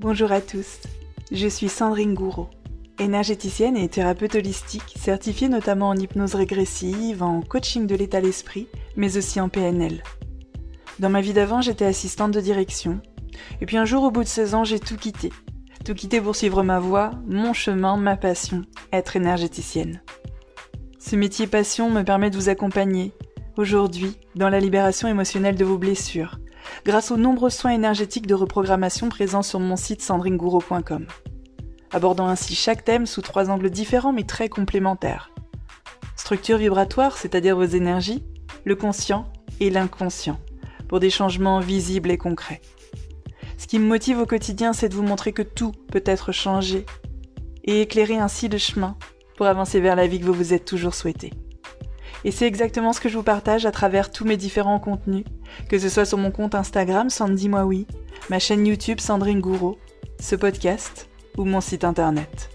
Bonjour 0.00 0.30
à 0.30 0.40
tous, 0.40 0.78
je 1.32 1.48
suis 1.48 1.68
Sandrine 1.68 2.14
Gouraud, 2.14 2.48
énergéticienne 3.00 3.76
et 3.76 3.88
thérapeute 3.88 4.36
holistique, 4.36 4.94
certifiée 4.96 5.48
notamment 5.48 5.88
en 5.88 5.96
hypnose 5.96 6.36
régressive, 6.36 7.20
en 7.20 7.40
coaching 7.40 7.88
de 7.88 7.96
l'état 7.96 8.20
d'esprit, 8.20 8.68
mais 8.94 9.16
aussi 9.16 9.40
en 9.40 9.48
PNL. 9.48 10.04
Dans 11.00 11.10
ma 11.10 11.20
vie 11.20 11.32
d'avant, 11.32 11.62
j'étais 11.62 11.84
assistante 11.84 12.30
de 12.30 12.40
direction, 12.40 13.00
et 13.60 13.66
puis 13.66 13.76
un 13.76 13.84
jour 13.84 14.04
au 14.04 14.12
bout 14.12 14.22
de 14.22 14.28
16 14.28 14.54
ans, 14.54 14.62
j'ai 14.62 14.78
tout 14.78 14.96
quitté. 14.96 15.32
Tout 15.84 15.94
quitté 15.94 16.20
pour 16.20 16.36
suivre 16.36 16.62
ma 16.62 16.78
voie, 16.78 17.10
mon 17.26 17.52
chemin, 17.52 17.96
ma 17.96 18.16
passion, 18.16 18.62
être 18.92 19.16
énergéticienne. 19.16 20.00
Ce 21.00 21.16
métier 21.16 21.48
passion 21.48 21.90
me 21.90 22.04
permet 22.04 22.30
de 22.30 22.36
vous 22.36 22.48
accompagner, 22.48 23.14
aujourd'hui, 23.56 24.16
dans 24.36 24.48
la 24.48 24.60
libération 24.60 25.08
émotionnelle 25.08 25.56
de 25.56 25.64
vos 25.64 25.76
blessures, 25.76 26.38
grâce 26.84 27.10
aux 27.10 27.16
nombreux 27.16 27.50
soins 27.50 27.72
énergétiques 27.72 28.26
de 28.26 28.34
reprogrammation 28.34 29.08
présents 29.08 29.42
sur 29.42 29.60
mon 29.60 29.76
site 29.76 30.02
sandringouro.com, 30.02 31.06
abordant 31.92 32.28
ainsi 32.28 32.54
chaque 32.54 32.84
thème 32.84 33.06
sous 33.06 33.22
trois 33.22 33.50
angles 33.50 33.70
différents 33.70 34.12
mais 34.12 34.24
très 34.24 34.48
complémentaires. 34.48 35.30
Structure 36.16 36.58
vibratoire, 36.58 37.16
c'est-à-dire 37.16 37.56
vos 37.56 37.64
énergies, 37.64 38.24
le 38.64 38.76
conscient 38.76 39.26
et 39.60 39.70
l'inconscient, 39.70 40.38
pour 40.88 41.00
des 41.00 41.10
changements 41.10 41.60
visibles 41.60 42.10
et 42.10 42.18
concrets. 42.18 42.60
Ce 43.56 43.66
qui 43.66 43.78
me 43.78 43.86
motive 43.86 44.18
au 44.20 44.26
quotidien, 44.26 44.72
c'est 44.72 44.88
de 44.88 44.94
vous 44.94 45.02
montrer 45.02 45.32
que 45.32 45.42
tout 45.42 45.72
peut 45.90 46.02
être 46.06 46.32
changé 46.32 46.86
et 47.64 47.82
éclairer 47.82 48.18
ainsi 48.18 48.48
le 48.48 48.58
chemin 48.58 48.96
pour 49.36 49.46
avancer 49.46 49.80
vers 49.80 49.96
la 49.96 50.06
vie 50.06 50.20
que 50.20 50.24
vous 50.24 50.32
vous 50.32 50.54
êtes 50.54 50.64
toujours 50.64 50.94
souhaité. 50.94 51.32
Et 52.24 52.32
c'est 52.32 52.46
exactement 52.46 52.92
ce 52.92 53.00
que 53.00 53.08
je 53.08 53.16
vous 53.16 53.22
partage 53.22 53.64
à 53.64 53.70
travers 53.70 54.10
tous 54.10 54.24
mes 54.24 54.36
différents 54.36 54.80
contenus, 54.80 55.24
que 55.68 55.78
ce 55.78 55.88
soit 55.88 56.04
sur 56.04 56.18
mon 56.18 56.32
compte 56.32 56.56
Instagram 56.56 57.10
Sandy 57.10 57.48
Moi 57.48 57.68
ma 58.28 58.40
chaîne 58.40 58.66
YouTube 58.66 58.98
Sandrine 58.98 59.40
Gouraud, 59.40 59.78
ce 60.20 60.34
podcast 60.34 61.08
ou 61.36 61.44
mon 61.44 61.60
site 61.60 61.84
internet. 61.84 62.50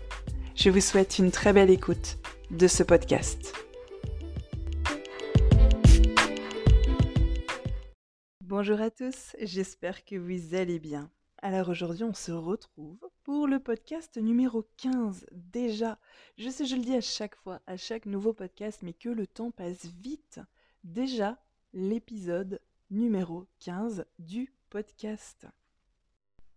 Je 0.56 0.70
vous 0.70 0.82
souhaite 0.82 1.18
une 1.18 1.32
très 1.32 1.54
belle 1.54 1.70
écoute 1.70 2.18
de 2.52 2.68
ce 2.68 2.84
podcast. 2.84 3.54
Bonjour 8.42 8.82
à 8.82 8.92
tous, 8.92 9.36
j'espère 9.42 10.04
que 10.04 10.16
vous 10.16 10.56
allez 10.56 10.80
bien. 10.80 11.10
Alors 11.42 11.70
aujourd'hui, 11.70 12.04
on 12.04 12.14
se 12.14 12.32
retrouve 12.32 13.00
pour 13.24 13.48
le 13.48 13.60
podcast 13.60 14.18
numéro 14.18 14.66
15. 14.78 15.26
Déjà, 15.32 15.98
je 16.38 16.50
sais, 16.50 16.66
je 16.66 16.76
le 16.76 16.82
dis 16.82 16.96
à 16.96 17.02
chaque 17.02 17.36
fois, 17.36 17.62
à 17.68 17.78
chaque 17.78 18.06
nouveau 18.06 18.34
podcast, 18.34 18.82
mais 18.84 18.94
que 18.94 19.10
le 19.10 19.28
temps 19.28 19.52
passe 19.52 19.86
vite. 19.86 20.42
Déjà, 20.84 21.38
l'épisode 21.74 22.60
numéro 22.92 23.48
15 23.62 24.06
du 24.20 24.54
podcast. 24.70 25.48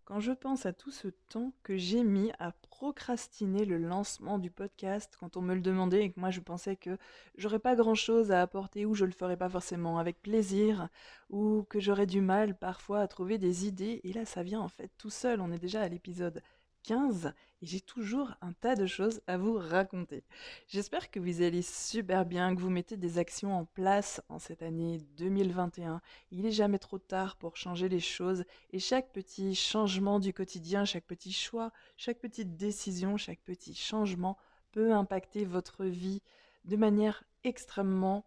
Quand 0.06 0.20
je 0.20 0.30
pense 0.30 0.66
à 0.66 0.72
tout 0.72 0.92
ce 0.92 1.08
temps 1.08 1.52
que 1.64 1.76
j'ai 1.76 2.04
mis 2.04 2.30
à 2.38 2.52
procrastiner 2.52 3.64
le 3.64 3.76
lancement 3.76 4.38
du 4.38 4.52
podcast, 4.52 5.16
quand 5.18 5.36
on 5.36 5.42
me 5.42 5.52
le 5.52 5.60
demandait 5.60 6.04
et 6.04 6.12
que 6.12 6.20
moi 6.20 6.30
je 6.30 6.38
pensais 6.38 6.76
que 6.76 6.96
j'aurais 7.36 7.58
pas 7.58 7.74
grand 7.74 7.96
chose 7.96 8.30
à 8.30 8.40
apporter 8.40 8.86
ou 8.86 8.94
je 8.94 9.04
le 9.04 9.10
ferais 9.10 9.36
pas 9.36 9.48
forcément 9.48 9.98
avec 9.98 10.22
plaisir 10.22 10.88
ou 11.28 11.64
que 11.68 11.80
j'aurais 11.80 12.06
du 12.06 12.20
mal 12.20 12.56
parfois 12.56 13.00
à 13.00 13.08
trouver 13.08 13.38
des 13.38 13.66
idées, 13.66 14.00
et 14.04 14.12
là 14.12 14.24
ça 14.24 14.44
vient 14.44 14.60
en 14.60 14.68
fait 14.68 14.92
tout 14.96 15.10
seul, 15.10 15.40
on 15.40 15.50
est 15.50 15.58
déjà 15.58 15.80
à 15.80 15.88
l'épisode 15.88 16.40
15 16.86 17.32
et 17.62 17.66
j'ai 17.66 17.80
toujours 17.80 18.32
un 18.40 18.52
tas 18.52 18.76
de 18.76 18.86
choses 18.86 19.20
à 19.26 19.36
vous 19.36 19.58
raconter. 19.58 20.24
J'espère 20.68 21.10
que 21.10 21.20
vous 21.20 21.42
allez 21.42 21.62
super 21.62 22.24
bien, 22.24 22.54
que 22.54 22.60
vous 22.60 22.70
mettez 22.70 22.96
des 22.96 23.18
actions 23.18 23.56
en 23.56 23.64
place 23.64 24.22
en 24.28 24.38
cette 24.38 24.62
année 24.62 24.98
2021. 25.16 26.00
Il 26.30 26.42
n'est 26.42 26.52
jamais 26.52 26.78
trop 26.78 26.98
tard 26.98 27.36
pour 27.36 27.56
changer 27.56 27.88
les 27.88 28.00
choses 28.00 28.44
et 28.70 28.78
chaque 28.78 29.12
petit 29.12 29.54
changement 29.54 30.20
du 30.20 30.32
quotidien, 30.32 30.84
chaque 30.84 31.06
petit 31.06 31.32
choix, 31.32 31.72
chaque 31.96 32.20
petite 32.20 32.56
décision, 32.56 33.16
chaque 33.16 33.40
petit 33.40 33.74
changement 33.74 34.38
peut 34.72 34.92
impacter 34.92 35.44
votre 35.44 35.84
vie 35.84 36.22
de 36.64 36.76
manière 36.76 37.24
extrêmement 37.44 38.24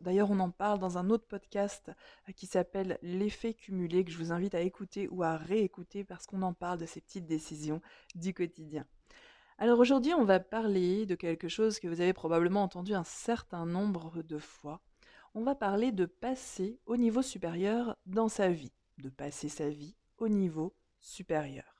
D'ailleurs, 0.00 0.30
on 0.30 0.38
en 0.40 0.50
parle 0.50 0.78
dans 0.78 0.98
un 0.98 1.10
autre 1.10 1.26
podcast 1.26 1.90
euh, 2.28 2.32
qui 2.32 2.46
s'appelle 2.46 2.98
L'effet 3.02 3.54
cumulé, 3.54 4.04
que 4.04 4.10
je 4.10 4.18
vous 4.18 4.32
invite 4.32 4.54
à 4.54 4.60
écouter 4.60 5.08
ou 5.10 5.22
à 5.22 5.36
réécouter 5.36 6.04
parce 6.04 6.26
qu'on 6.26 6.42
en 6.42 6.54
parle 6.54 6.78
de 6.78 6.86
ces 6.86 7.00
petites 7.00 7.26
décisions 7.26 7.82
du 8.14 8.32
quotidien. 8.32 8.86
Alors 9.58 9.78
aujourd'hui, 9.78 10.14
on 10.14 10.24
va 10.24 10.40
parler 10.40 11.06
de 11.06 11.14
quelque 11.14 11.48
chose 11.48 11.78
que 11.78 11.88
vous 11.88 12.00
avez 12.00 12.12
probablement 12.12 12.62
entendu 12.62 12.94
un 12.94 13.04
certain 13.04 13.66
nombre 13.66 14.22
de 14.22 14.38
fois. 14.38 14.80
On 15.34 15.42
va 15.42 15.54
parler 15.54 15.92
de 15.92 16.06
passer 16.06 16.78
au 16.86 16.96
niveau 16.96 17.22
supérieur 17.22 17.96
dans 18.06 18.28
sa 18.28 18.48
vie, 18.48 18.72
de 18.98 19.10
passer 19.10 19.48
sa 19.48 19.68
vie 19.68 19.96
au 20.18 20.28
niveau 20.28 20.74
supérieur. 21.00 21.75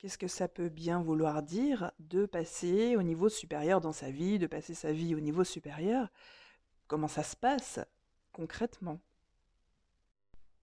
Qu'est-ce 0.00 0.16
que 0.16 0.28
ça 0.28 0.48
peut 0.48 0.70
bien 0.70 1.02
vouloir 1.02 1.42
dire 1.42 1.92
de 1.98 2.24
passer 2.24 2.96
au 2.96 3.02
niveau 3.02 3.28
supérieur 3.28 3.82
dans 3.82 3.92
sa 3.92 4.10
vie, 4.10 4.38
de 4.38 4.46
passer 4.46 4.72
sa 4.72 4.92
vie 4.92 5.14
au 5.14 5.20
niveau 5.20 5.44
supérieur? 5.44 6.08
Comment 6.86 7.06
ça 7.06 7.22
se 7.22 7.36
passe 7.36 7.80
concrètement? 8.32 8.98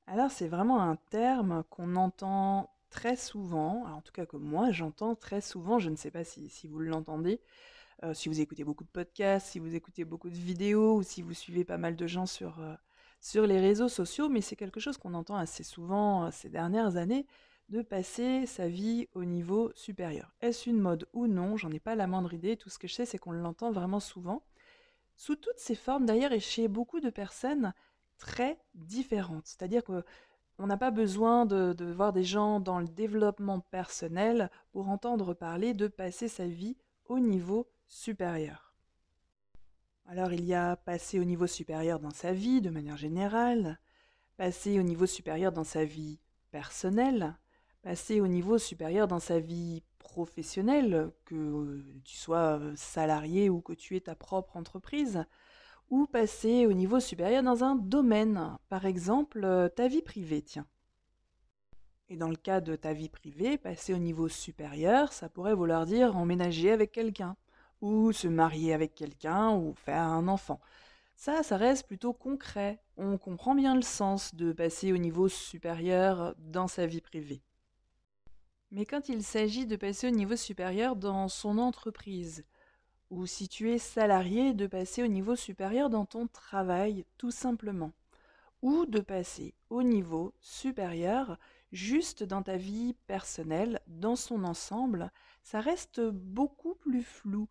Alors 0.07 0.31
c'est 0.31 0.47
vraiment 0.47 0.81
un 0.81 0.95
terme 1.11 1.63
qu'on 1.69 1.97
entend 1.97 2.71
très 2.89 3.15
souvent, 3.15 3.85
en 3.85 4.01
tout 4.01 4.11
cas 4.11 4.25
que 4.25 4.37
moi 4.37 4.71
j'entends 4.71 5.13
très 5.13 5.41
souvent, 5.41 5.77
je 5.77 5.91
ne 5.91 5.95
sais 5.95 6.09
pas 6.09 6.23
si, 6.23 6.49
vous 6.67 6.79
l'entendez, 6.79 7.39
euh, 8.01 8.15
si 8.15 8.29
vous 8.29 8.41
écoutez 8.41 8.63
beaucoup 8.63 8.85
de 8.85 8.89
podcasts, 8.89 9.49
si 9.49 9.59
vous 9.59 9.75
écoutez 9.75 10.03
beaucoup 10.03 10.31
de 10.31 10.35
vidéos 10.35 10.95
ou 10.95 11.03
si 11.03 11.21
vous 11.21 11.35
suivez 11.35 11.63
pas 11.63 11.77
mal 11.77 11.95
de 11.95 12.07
gens 12.07 12.25
sur, 12.25 12.59
euh, 12.59 12.73
les 13.45 13.59
réseaux 13.59 13.89
sociaux, 13.89 14.29
mais 14.29 14.41
c'est 14.41 14.55
quelque 14.55 14.79
chose 14.79 14.97
qu'on 14.97 15.13
entend 15.13 15.35
assez 15.35 15.63
souvent 15.63 16.25
euh, 16.25 16.29
ces 16.31 16.49
dernières 16.49 16.97
années, 16.97 17.27
de 17.69 17.81
passer 17.81 18.45
sa 18.45 18.67
vie 18.67 19.07
au 19.13 19.25
niveau 19.25 19.71
supérieur. 19.75 20.33
Est-ce 20.41 20.69
une 20.69 20.79
mode 20.79 21.07
ou 21.13 21.27
non? 21.27 21.57
J'en 21.57 21.71
ai 21.71 21.79
pas 21.79 21.95
la 21.95 22.07
moindre 22.07 22.33
idée. 22.33 22.57
Tout 22.57 22.69
ce 22.69 22.79
que 22.79 22.87
je 22.87 22.93
sais, 22.93 23.05
c'est 23.05 23.17
qu'on 23.17 23.31
l'entend 23.31 23.71
vraiment 23.71 23.99
souvent. 23.99 24.43
Sous 25.15 25.35
toutes 25.35 25.59
ses 25.59 25.75
formes, 25.75 26.05
d'ailleurs, 26.05 26.31
et 26.31 26.39
chez 26.39 26.67
beaucoup 26.67 26.99
de 26.99 27.09
personnes 27.09 27.73
très 28.17 28.57
différentes. 28.75 29.45
C'est-à-dire 29.45 29.83
qu'on 29.83 30.67
n'a 30.67 30.77
pas 30.77 30.91
besoin 30.91 31.45
de, 31.45 31.75
voir 31.91 32.13
des 32.13 32.23
gens 32.23 32.59
dans 32.59 32.79
le 32.79 32.87
développement 32.87 33.59
personnel 33.59 34.49
pour 34.71 34.89
entendre 34.89 35.33
parler 35.33 35.73
de 35.73 35.87
passer 35.87 36.27
sa 36.27 36.47
vie 36.47 36.77
au 37.05 37.19
niveau 37.19 37.67
supérieur. 37.87 38.73
Alors 40.07 40.31
il 40.31 40.45
y 40.45 40.53
a 40.53 40.77
passer 40.77 41.19
au 41.19 41.25
niveau 41.25 41.47
supérieur 41.47 41.99
dans 41.99 42.11
sa 42.11 42.31
vie 42.31 42.61
de 42.61 42.69
manière 42.69 42.95
générale, 42.95 43.77
passer 44.37 44.79
au 44.79 44.83
niveau 44.83 45.05
supérieur 45.05 45.51
dans 45.51 45.65
sa 45.65 45.83
vie 45.83 46.19
personnelle, 46.49 47.35
passer 47.87 48.19
au 48.19 48.27
niveau 48.27 48.57
supérieur 48.57 49.07
dans 49.07 49.21
sa 49.21 49.39
vie 49.39 49.81
professionnelle, 49.97 51.09
que 51.23 51.35
euh, 51.35 52.01
tu 52.03 52.17
sois 52.17 52.59
euh, 52.59 52.73
salarié 52.75 53.49
ou 53.49 53.61
que 53.61 53.71
tu 53.71 53.95
aies 53.95 54.01
ta 54.01 54.13
propre 54.13 54.57
entreprise, 54.57 55.23
ou 55.89 56.05
passer 56.05 56.65
au 56.65 56.73
niveau 56.73 56.99
supérieur 56.99 57.43
dans 57.43 57.63
un 57.63 57.77
domaine, 57.77 58.57
par 58.67 58.85
exemple 58.85 59.45
euh, 59.45 59.69
ta 59.69 59.87
vie 59.87 60.01
privée, 60.01 60.41
tiens. 60.41 60.67
Et 62.09 62.17
dans 62.17 62.27
le 62.27 62.35
cas 62.35 62.59
de 62.59 62.75
ta 62.75 62.91
vie 62.91 63.07
privée, 63.07 63.57
passer 63.57 63.93
au 63.93 63.99
niveau 63.99 64.27
supérieur, 64.27 65.13
ça 65.13 65.29
pourrait 65.29 65.55
vouloir 65.55 65.85
dire 65.85 66.17
emménager 66.17 66.73
avec 66.73 66.91
quelqu'un, 66.91 67.37
ou 67.79 68.11
se 68.11 68.27
marier 68.27 68.73
avec 68.73 68.95
quelqu'un, 68.95 69.55
ou 69.55 69.73
faire 69.75 70.01
un 70.01 70.27
enfant. 70.27 70.59
Ça, 71.15 71.41
ça 71.41 71.55
reste 71.55 71.87
plutôt 71.87 72.11
concret. 72.11 72.81
On 72.97 73.17
comprend 73.17 73.55
bien 73.55 73.75
le 73.75 73.81
sens 73.81 74.35
de 74.35 74.51
passer 74.51 74.91
au 74.91 74.97
niveau 74.97 75.29
supérieur 75.29 76.35
dans 76.37 76.67
sa 76.67 76.85
vie 76.85 76.99
privée. 76.99 77.41
Mais 78.71 78.85
quand 78.85 79.07
il 79.07 79.23
s'agit 79.23 79.65
de 79.65 79.75
passer 79.75 80.07
au 80.07 80.11
niveau 80.11 80.35
supérieur 80.35 80.95
dans 80.95 81.29
son 81.29 81.57
entreprise, 81.57 82.43
ou 83.09 83.25
si 83.25 83.47
tu 83.47 83.71
es 83.71 83.77
salarié, 83.77 84.53
de 84.53 84.67
passer 84.67 85.03
au 85.03 85.07
niveau 85.07 85.35
supérieur 85.35 85.89
dans 85.89 86.05
ton 86.05 86.27
travail, 86.27 87.05
tout 87.17 87.31
simplement, 87.31 87.93
ou 88.61 88.85
de 88.85 88.99
passer 88.99 89.53
au 89.69 89.83
niveau 89.83 90.33
supérieur 90.41 91.37
juste 91.71 92.23
dans 92.23 92.43
ta 92.43 92.57
vie 92.57 92.95
personnelle, 93.07 93.79
dans 93.87 94.15
son 94.15 94.43
ensemble, 94.43 95.11
ça 95.43 95.61
reste 95.61 96.01
beaucoup 96.01 96.75
plus 96.75 97.03
flou. 97.03 97.47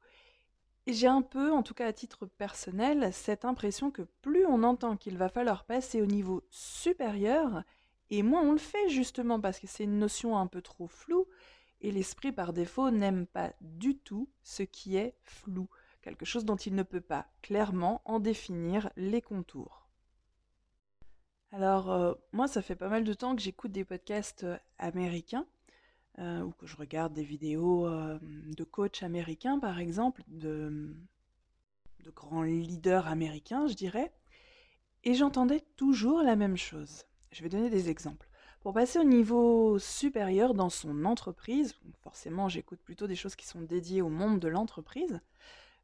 J'ai 0.86 1.06
un 1.06 1.22
peu, 1.22 1.50
en 1.50 1.62
tout 1.62 1.74
cas 1.74 1.86
à 1.86 1.92
titre 1.92 2.26
personnel, 2.26 3.12
cette 3.12 3.44
impression 3.44 3.90
que 3.90 4.02
plus 4.20 4.46
on 4.46 4.62
entend 4.62 4.96
qu'il 4.96 5.16
va 5.16 5.28
falloir 5.28 5.64
passer 5.64 6.02
au 6.02 6.06
niveau 6.06 6.44
supérieur, 6.50 7.62
et 8.10 8.22
moins 8.22 8.42
on 8.42 8.52
le 8.52 8.58
fait 8.58 8.88
justement 8.88 9.40
parce 9.40 9.58
que 9.58 9.66
c'est 9.66 9.84
une 9.84 9.98
notion 9.98 10.36
un 10.38 10.46
peu 10.46 10.62
trop 10.62 10.86
floue 10.86 11.26
et 11.80 11.90
l'esprit 11.90 12.32
par 12.32 12.52
défaut 12.52 12.90
n'aime 12.90 13.26
pas 13.26 13.52
du 13.60 13.98
tout 13.98 14.28
ce 14.42 14.62
qui 14.62 14.96
est 14.96 15.14
flou, 15.24 15.68
quelque 16.02 16.24
chose 16.24 16.44
dont 16.44 16.56
il 16.56 16.74
ne 16.74 16.82
peut 16.82 17.00
pas 17.00 17.26
clairement 17.42 18.02
en 18.04 18.20
définir 18.20 18.90
les 18.96 19.20
contours. 19.20 19.88
Alors 21.52 21.90
euh, 21.92 22.14
moi 22.32 22.48
ça 22.48 22.62
fait 22.62 22.76
pas 22.76 22.88
mal 22.88 23.04
de 23.04 23.14
temps 23.14 23.36
que 23.36 23.42
j'écoute 23.42 23.72
des 23.72 23.84
podcasts 23.84 24.44
euh, 24.44 24.58
américains 24.78 25.46
euh, 26.18 26.42
ou 26.42 26.50
que 26.52 26.66
je 26.66 26.76
regarde 26.76 27.12
des 27.12 27.24
vidéos 27.24 27.88
de 27.88 28.64
coachs 28.64 29.02
américains 29.02 29.58
par 29.58 29.78
exemple, 29.78 30.22
de, 30.28 30.94
de 32.00 32.10
grands 32.10 32.42
leaders 32.42 33.06
américains 33.06 33.66
je 33.68 33.74
dirais, 33.74 34.12
et 35.04 35.14
j'entendais 35.14 35.60
toujours 35.76 36.22
la 36.22 36.36
même 36.36 36.56
chose. 36.56 37.04
Je 37.30 37.42
vais 37.42 37.48
donner 37.48 37.70
des 37.70 37.90
exemples. 37.90 38.28
Pour 38.60 38.72
passer 38.72 38.98
au 38.98 39.04
niveau 39.04 39.78
supérieur 39.78 40.54
dans 40.54 40.70
son 40.70 41.04
entreprise, 41.04 41.74
forcément 42.02 42.48
j'écoute 42.48 42.80
plutôt 42.80 43.06
des 43.06 43.14
choses 43.14 43.36
qui 43.36 43.46
sont 43.46 43.60
dédiées 43.60 44.02
au 44.02 44.08
monde 44.08 44.40
de 44.40 44.48
l'entreprise, 44.48 45.20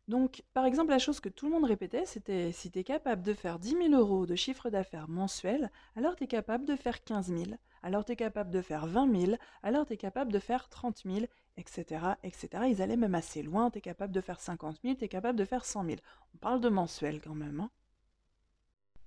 donc, 0.09 0.43
par 0.53 0.67
exemple, 0.67 0.91
la 0.91 0.99
chose 0.99 1.21
que 1.21 1.29
tout 1.29 1.47
le 1.47 1.53
monde 1.53 1.65
répétait, 1.65 2.05
c'était 2.07 2.51
si 2.51 2.71
tu 2.71 2.81
es 2.81 2.85
capable 2.85 3.23
de 3.23 3.35
faire 3.35 3.59
10 3.61 3.89
000 3.89 3.95
euros 3.95 4.27
de 4.27 4.35
chiffre 4.35 4.69
d'affaires 4.69 5.09
mensuel, 5.09 5.71
alors 5.97 6.17
tu 6.17 6.25
es 6.25 6.27
capable 6.27 6.65
de 6.65 6.75
faire 6.75 7.05
15 7.05 7.29
000, 7.29 7.43
alors 7.85 8.05
tu 8.05 8.13
es 8.13 8.17
capable 8.17 8.51
de 8.51 8.63
faire 8.63 8.87
20 8.87 9.21
000, 9.27 9.37
alors 9.63 9.87
tu 9.87 9.93
es 9.93 9.97
capable 9.97 10.33
de 10.33 10.41
faire 10.41 10.69
30 10.69 11.03
000, 11.05 11.27
etc., 11.57 12.05
etc. 12.25 12.65
Ils 12.69 12.83
allaient 12.83 12.97
même 12.97 13.15
assez 13.15 13.43
loin, 13.43 13.71
tu 13.71 13.79
es 13.79 13.81
capable 13.81 14.13
de 14.13 14.21
faire 14.21 14.41
50 14.41 14.81
000, 14.83 14.97
tu 14.97 15.05
es 15.05 15.09
capable 15.09 15.39
de 15.39 15.45
faire 15.45 15.65
100 15.65 15.85
000. 15.85 15.97
On 16.35 16.39
parle 16.39 16.61
de 16.61 16.69
mensuel 16.69 17.21
quand 17.21 17.35
même. 17.35 17.61
Hein. 17.61 17.71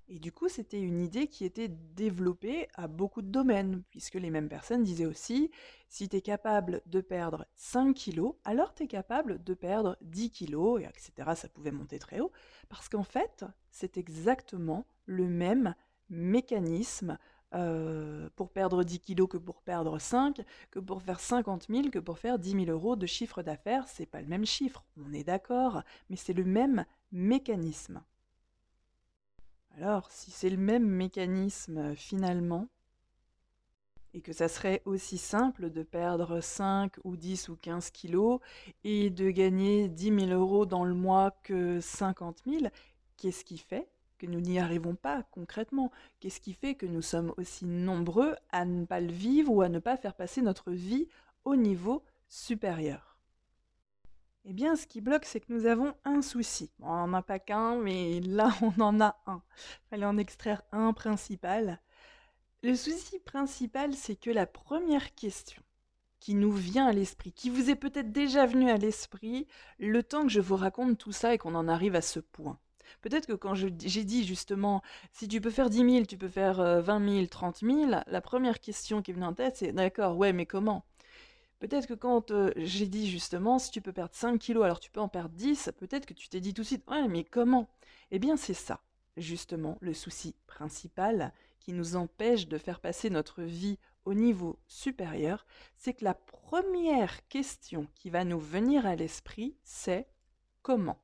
Et 0.07 0.19
du 0.19 0.31
coup, 0.31 0.49
c'était 0.49 0.79
une 0.79 1.01
idée 1.01 1.27
qui 1.27 1.45
était 1.45 1.67
développée 1.67 2.67
à 2.75 2.87
beaucoup 2.87 3.23
de 3.23 3.27
domaines, 3.27 3.81
puisque 3.89 4.15
les 4.15 4.29
mêmes 4.29 4.49
personnes 4.49 4.83
disaient 4.83 5.07
aussi, 5.07 5.49
si 5.89 6.07
tu 6.07 6.17
es 6.17 6.21
capable 6.21 6.81
de 6.85 7.01
perdre 7.01 7.47
5 7.55 7.95
kilos, 7.95 8.35
alors 8.43 8.75
tu 8.75 8.83
es 8.83 8.87
capable 8.87 9.43
de 9.43 9.53
perdre 9.55 9.97
10 10.01 10.29
kilos, 10.29 10.81
etc. 10.81 11.31
Ça 11.35 11.49
pouvait 11.49 11.71
monter 11.71 11.97
très 11.97 12.19
haut, 12.19 12.31
parce 12.69 12.87
qu'en 12.87 13.03
fait, 13.03 13.45
c'est 13.71 13.97
exactement 13.97 14.85
le 15.05 15.27
même 15.27 15.73
mécanisme 16.09 17.17
euh, 17.55 18.29
pour 18.35 18.51
perdre 18.51 18.83
10 18.83 18.99
kilos 18.99 19.29
que 19.29 19.37
pour 19.37 19.61
perdre 19.61 19.97
5, 19.97 20.41
que 20.69 20.79
pour 20.79 21.01
faire 21.01 21.19
50 21.19 21.67
000, 21.69 21.89
que 21.89 21.99
pour 21.99 22.19
faire 22.19 22.37
10 22.37 22.65
000 22.65 22.65
euros 22.65 22.95
de 22.95 23.07
chiffre 23.07 23.41
d'affaires. 23.41 23.87
C'est 23.87 24.05
pas 24.05 24.21
le 24.21 24.27
même 24.27 24.45
chiffre, 24.45 24.83
on 24.97 25.13
est 25.13 25.23
d'accord, 25.23 25.81
mais 26.09 26.15
c'est 26.15 26.33
le 26.33 26.43
même 26.43 26.85
mécanisme. 27.11 28.03
Alors, 29.77 30.09
si 30.09 30.31
c'est 30.31 30.49
le 30.49 30.57
même 30.57 30.87
mécanisme 30.87 31.77
euh, 31.77 31.95
finalement, 31.95 32.69
et 34.13 34.21
que 34.21 34.31
ça 34.31 34.47
serait 34.47 34.81
aussi 34.85 35.17
simple 35.17 35.69
de 35.69 35.83
perdre 35.83 36.39
5 36.39 36.93
ou 37.03 37.17
10 37.17 37.49
ou 37.49 37.57
15 37.57 37.89
kilos 37.89 38.39
et 38.85 39.09
de 39.09 39.29
gagner 39.29 39.89
10 39.89 40.27
000 40.27 40.31
euros 40.31 40.65
dans 40.65 40.85
le 40.85 40.93
mois 40.93 41.31
que 41.43 41.81
50 41.81 42.43
000, 42.47 42.67
qu'est-ce 43.17 43.43
qui 43.43 43.57
fait 43.57 43.89
que 44.17 44.25
nous 44.25 44.39
n'y 44.39 44.57
arrivons 44.57 44.95
pas 44.95 45.23
concrètement? 45.31 45.91
Qu'est-ce 46.21 46.39
qui 46.39 46.53
fait 46.53 46.75
que 46.75 46.85
nous 46.85 47.01
sommes 47.01 47.33
aussi 47.35 47.65
nombreux 47.65 48.37
à 48.53 48.63
ne 48.63 48.85
pas 48.85 49.01
le 49.01 49.11
vivre 49.11 49.51
ou 49.51 49.61
à 49.61 49.67
ne 49.67 49.79
pas 49.79 49.97
faire 49.97 50.15
passer 50.15 50.41
notre 50.41 50.71
vie 50.71 51.09
au 51.43 51.57
niveau 51.57 52.01
supérieur? 52.29 53.14
Eh 54.47 54.53
bien, 54.53 54.75
ce 54.75 54.85
qui 54.85 55.01
bloque, 55.01 55.25
c'est 55.25 55.39
que 55.39 55.51
nous 55.51 55.65
avons 55.65 55.95
un 56.05 56.21
souci. 56.21 56.71
on 56.79 57.07
n'en 57.07 57.13
a 57.13 57.23
pas 57.23 57.39
qu'un, 57.39 57.77
mais 57.77 58.21
là, 58.21 58.53
on 58.61 58.79
en 58.79 59.01
a 59.01 59.17
un. 59.25 59.41
Il 59.57 59.89
fallait 59.89 60.05
en 60.05 60.17
extraire 60.17 60.61
un 60.71 60.93
principal. 60.93 61.79
Le 62.61 62.75
souci 62.75 63.19
principal, 63.19 63.93
c'est 63.95 64.15
que 64.15 64.29
la 64.29 64.45
première 64.45 65.15
question 65.15 65.61
qui 66.19 66.35
nous 66.35 66.51
vient 66.51 66.87
à 66.87 66.93
l'esprit, 66.93 67.31
qui 67.31 67.49
vous 67.49 67.69
est 67.69 67.75
peut-être 67.75 68.11
déjà 68.11 68.45
venue 68.45 68.69
à 68.69 68.77
l'esprit, 68.77 69.47
le 69.79 70.01
temps 70.03 70.23
que 70.23 70.31
je 70.31 70.41
vous 70.41 70.55
raconte 70.55 70.97
tout 70.97 71.11
ça 71.11 71.33
et 71.33 71.37
qu'on 71.37 71.55
en 71.55 71.67
arrive 71.67 71.95
à 71.95 72.01
ce 72.01 72.19
point. 72.19 72.59
Peut-être 73.01 73.27
que 73.27 73.33
quand 73.33 73.55
j'ai 73.55 73.71
dit 73.71 74.25
justement, 74.25 74.81
si 75.11 75.27
tu 75.27 75.41
peux 75.41 75.49
faire 75.49 75.69
10 75.69 75.77
000, 75.77 76.05
tu 76.05 76.17
peux 76.17 76.29
faire 76.29 76.81
20 76.81 77.09
000, 77.09 77.25
30 77.27 77.57
000, 77.57 77.91
la 78.05 78.21
première 78.21 78.59
question 78.59 79.01
qui 79.01 79.11
est 79.11 79.13
venue 79.13 79.25
en 79.25 79.33
tête, 79.33 79.57
c'est 79.57 79.71
d'accord, 79.71 80.17
ouais, 80.17 80.33
mais 80.33 80.45
comment? 80.45 80.85
Peut-être 81.67 81.87
que 81.87 81.95
quand 81.95 82.29
euh, 82.29 82.51
j'ai 82.57 82.85
dit 82.85 83.09
justement, 83.09 83.57
si 83.57 83.71
tu 83.71 83.81
peux 83.81 83.91
perdre 83.91 84.13
5 84.13 84.37
kilos, 84.37 84.63
alors 84.63 84.79
tu 84.79 84.91
peux 84.91 84.99
en 84.99 85.07
perdre 85.07 85.33
10, 85.33 85.71
peut-être 85.79 86.05
que 86.05 86.13
tu 86.13 86.29
t'es 86.29 86.39
dit 86.39 86.53
tout 86.53 86.61
de 86.61 86.67
suite, 86.67 86.87
ouais, 86.91 87.07
mais 87.07 87.23
comment? 87.23 87.67
Eh 88.11 88.19
bien, 88.19 88.37
c'est 88.37 88.53
ça, 88.53 88.83
justement, 89.17 89.79
le 89.81 89.95
souci 89.95 90.35
principal 90.45 91.33
qui 91.59 91.73
nous 91.73 91.95
empêche 91.95 92.47
de 92.47 92.59
faire 92.59 92.79
passer 92.79 93.09
notre 93.09 93.41
vie 93.41 93.79
au 94.03 94.13
niveau 94.13 94.59
supérieur, 94.67 95.47
c'est 95.75 95.95
que 95.95 96.03
la 96.03 96.13
première 96.13 97.27
question 97.29 97.87
qui 97.95 98.11
va 98.11 98.25
nous 98.25 98.39
venir 98.39 98.85
à 98.85 98.95
l'esprit, 98.95 99.57
c'est 99.63 100.07
comment? 100.61 101.01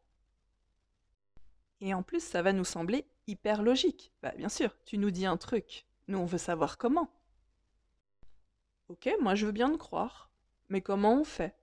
Et 1.79 1.95
en 1.95 2.03
plus, 2.03 2.23
ça 2.23 2.43
va 2.43 2.53
nous 2.53 2.65
sembler 2.65 3.07
hyper 3.25 3.63
logique. 3.63 4.13
Bah, 4.21 4.33
bien 4.37 4.49
sûr, 4.49 4.77
tu 4.85 4.99
nous 4.99 5.09
dis 5.09 5.25
un 5.25 5.37
truc, 5.37 5.87
nous 6.07 6.19
on 6.19 6.25
veut 6.25 6.37
savoir 6.37 6.77
comment. 6.77 7.09
Ok, 8.89 9.09
moi 9.21 9.33
je 9.33 9.47
veux 9.47 9.51
bien 9.51 9.71
te 9.71 9.77
croire. 9.77 10.30
Mais 10.71 10.79
comment 10.79 11.15
on 11.19 11.25
fait? 11.25 11.53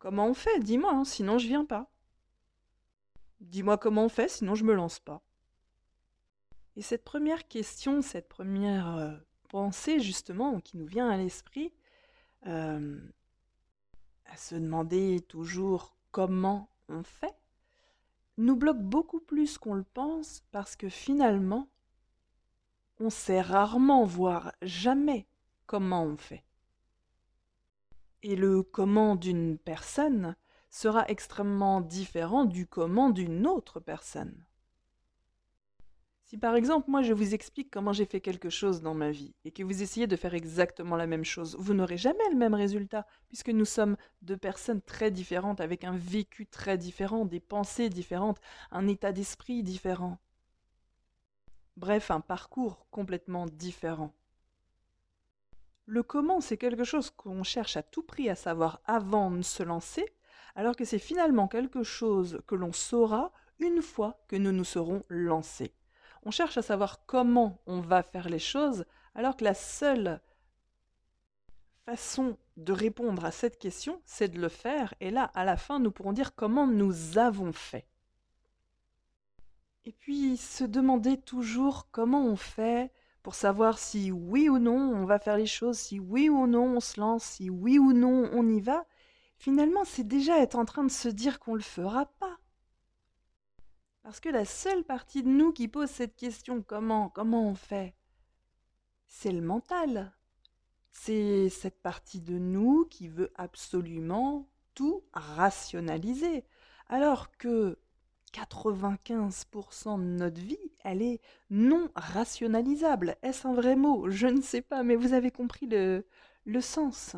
Comment 0.00 0.26
on 0.26 0.34
fait? 0.34 0.58
Dis-moi, 0.58 0.92
hein, 0.92 1.04
sinon 1.04 1.38
je 1.38 1.46
viens 1.46 1.64
pas. 1.64 1.88
Dis-moi 3.38 3.78
comment 3.78 4.06
on 4.06 4.08
fait, 4.08 4.26
sinon 4.26 4.56
je 4.56 4.64
me 4.64 4.74
lance 4.74 4.98
pas. 4.98 5.22
Et 6.74 6.82
cette 6.82 7.04
première 7.04 7.46
question, 7.46 8.02
cette 8.02 8.28
première 8.28 8.96
euh, 8.96 9.16
pensée 9.50 10.00
justement 10.00 10.58
qui 10.58 10.76
nous 10.76 10.86
vient 10.86 11.08
à 11.08 11.16
l'esprit, 11.16 11.72
euh, 12.48 12.98
à 14.26 14.36
se 14.36 14.56
demander 14.56 15.20
toujours 15.20 15.94
comment 16.10 16.68
on 16.88 17.04
fait, 17.04 17.36
nous 18.36 18.56
bloque 18.56 18.82
beaucoup 18.82 19.20
plus 19.20 19.58
qu'on 19.58 19.74
le 19.74 19.84
pense 19.84 20.42
parce 20.50 20.74
que 20.74 20.88
finalement, 20.88 21.68
on 22.98 23.10
sait 23.10 23.42
rarement, 23.42 24.04
voire 24.04 24.52
jamais, 24.60 25.28
comment 25.66 26.02
on 26.02 26.16
fait. 26.16 26.42
Et 28.22 28.34
le 28.34 28.62
comment 28.62 29.14
d'une 29.14 29.58
personne 29.58 30.36
sera 30.70 31.06
extrêmement 31.08 31.80
différent 31.80 32.44
du 32.44 32.66
comment 32.66 33.10
d'une 33.10 33.46
autre 33.46 33.80
personne. 33.80 34.44
Si 36.24 36.36
par 36.36 36.56
exemple 36.56 36.90
moi 36.90 37.00
je 37.00 37.14
vous 37.14 37.32
explique 37.32 37.70
comment 37.70 37.94
j'ai 37.94 38.04
fait 38.04 38.20
quelque 38.20 38.50
chose 38.50 38.82
dans 38.82 38.92
ma 38.92 39.10
vie 39.10 39.34
et 39.46 39.50
que 39.50 39.62
vous 39.62 39.82
essayez 39.82 40.06
de 40.06 40.16
faire 40.16 40.34
exactement 40.34 40.94
la 40.94 41.06
même 41.06 41.24
chose, 41.24 41.56
vous 41.58 41.72
n'aurez 41.72 41.96
jamais 41.96 42.28
le 42.30 42.36
même 42.36 42.52
résultat 42.52 43.06
puisque 43.28 43.48
nous 43.48 43.64
sommes 43.64 43.96
deux 44.20 44.36
personnes 44.36 44.82
très 44.82 45.10
différentes 45.10 45.62
avec 45.62 45.84
un 45.84 45.96
vécu 45.96 46.46
très 46.46 46.76
différent, 46.76 47.24
des 47.24 47.40
pensées 47.40 47.88
différentes, 47.88 48.40
un 48.70 48.88
état 48.88 49.12
d'esprit 49.12 49.62
différent. 49.62 50.18
Bref, 51.78 52.10
un 52.10 52.20
parcours 52.20 52.86
complètement 52.90 53.46
différent. 53.46 54.12
Le 55.88 56.02
comment, 56.02 56.42
c'est 56.42 56.58
quelque 56.58 56.84
chose 56.84 57.08
qu'on 57.08 57.42
cherche 57.42 57.78
à 57.78 57.82
tout 57.82 58.02
prix 58.02 58.28
à 58.28 58.34
savoir 58.34 58.82
avant 58.84 59.30
de 59.30 59.40
se 59.40 59.62
lancer, 59.62 60.04
alors 60.54 60.76
que 60.76 60.84
c'est 60.84 60.98
finalement 60.98 61.48
quelque 61.48 61.82
chose 61.82 62.42
que 62.46 62.54
l'on 62.54 62.74
saura 62.74 63.32
une 63.58 63.80
fois 63.80 64.20
que 64.28 64.36
nous 64.36 64.52
nous 64.52 64.64
serons 64.64 65.02
lancés. 65.08 65.72
On 66.24 66.30
cherche 66.30 66.58
à 66.58 66.62
savoir 66.62 67.06
comment 67.06 67.62
on 67.64 67.80
va 67.80 68.02
faire 68.02 68.28
les 68.28 68.38
choses, 68.38 68.84
alors 69.14 69.34
que 69.34 69.44
la 69.44 69.54
seule 69.54 70.20
façon 71.86 72.36
de 72.58 72.74
répondre 72.74 73.24
à 73.24 73.30
cette 73.30 73.58
question, 73.58 74.02
c'est 74.04 74.28
de 74.28 74.38
le 74.38 74.50
faire, 74.50 74.92
et 75.00 75.10
là, 75.10 75.30
à 75.34 75.46
la 75.46 75.56
fin, 75.56 75.78
nous 75.78 75.90
pourrons 75.90 76.12
dire 76.12 76.34
comment 76.34 76.66
nous 76.66 77.16
avons 77.16 77.54
fait. 77.54 77.88
Et 79.86 79.92
puis, 79.92 80.36
se 80.36 80.64
demander 80.64 81.16
toujours 81.16 81.88
comment 81.90 82.26
on 82.26 82.36
fait, 82.36 82.92
pour 83.28 83.34
savoir 83.34 83.78
si 83.78 84.10
oui 84.10 84.48
ou 84.48 84.58
non 84.58 84.78
on 84.78 85.04
va 85.04 85.18
faire 85.18 85.36
les 85.36 85.44
choses, 85.44 85.76
si 85.76 86.00
oui 86.00 86.30
ou 86.30 86.46
non 86.46 86.78
on 86.78 86.80
se 86.80 86.98
lance, 86.98 87.24
si 87.24 87.50
oui 87.50 87.78
ou 87.78 87.92
non 87.92 88.30
on 88.32 88.48
y 88.48 88.62
va, 88.62 88.86
finalement 89.36 89.84
c'est 89.84 90.08
déjà 90.08 90.38
être 90.38 90.54
en 90.54 90.64
train 90.64 90.82
de 90.82 90.90
se 90.90 91.08
dire 91.10 91.38
qu'on 91.38 91.52
ne 91.52 91.58
le 91.58 91.62
fera 91.62 92.06
pas. 92.06 92.38
Parce 94.02 94.18
que 94.18 94.30
la 94.30 94.46
seule 94.46 94.82
partie 94.82 95.22
de 95.22 95.28
nous 95.28 95.52
qui 95.52 95.68
pose 95.68 95.90
cette 95.90 96.16
question 96.16 96.62
comment, 96.62 97.10
comment 97.10 97.46
on 97.46 97.54
fait, 97.54 97.94
c'est 99.08 99.32
le 99.32 99.42
mental. 99.42 100.16
C'est 100.90 101.50
cette 101.50 101.82
partie 101.82 102.22
de 102.22 102.38
nous 102.38 102.86
qui 102.86 103.08
veut 103.08 103.30
absolument 103.34 104.48
tout 104.72 105.04
rationaliser. 105.12 106.46
Alors 106.88 107.30
que 107.32 107.78
95% 108.32 109.98
de 109.98 110.04
notre 110.04 110.40
vie, 110.40 110.58
elle 110.84 111.02
est 111.02 111.20
non 111.50 111.88
rationalisable. 111.94 113.16
Est-ce 113.22 113.46
un 113.46 113.54
vrai 113.54 113.76
mot? 113.76 114.10
Je 114.10 114.26
ne 114.26 114.40
sais 114.40 114.62
pas, 114.62 114.82
mais 114.82 114.96
vous 114.96 115.12
avez 115.12 115.30
compris 115.30 115.66
le, 115.66 116.06
le 116.44 116.60
sens. 116.60 117.16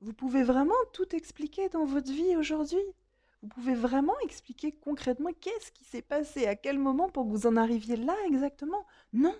Vous 0.00 0.12
pouvez 0.12 0.42
vraiment 0.42 0.74
tout 0.92 1.14
expliquer 1.14 1.68
dans 1.68 1.84
votre 1.84 2.10
vie 2.10 2.36
aujourd'hui? 2.36 2.82
Vous 3.42 3.48
pouvez 3.48 3.74
vraiment 3.74 4.18
expliquer 4.24 4.72
concrètement 4.72 5.30
qu'est-ce 5.40 5.72
qui 5.72 5.84
s'est 5.84 6.02
passé, 6.02 6.46
à 6.46 6.54
quel 6.54 6.78
moment 6.78 7.08
pour 7.08 7.24
que 7.24 7.30
vous 7.30 7.46
en 7.46 7.56
arriviez 7.56 7.96
là 7.96 8.16
exactement? 8.26 8.86
Non, 9.12 9.34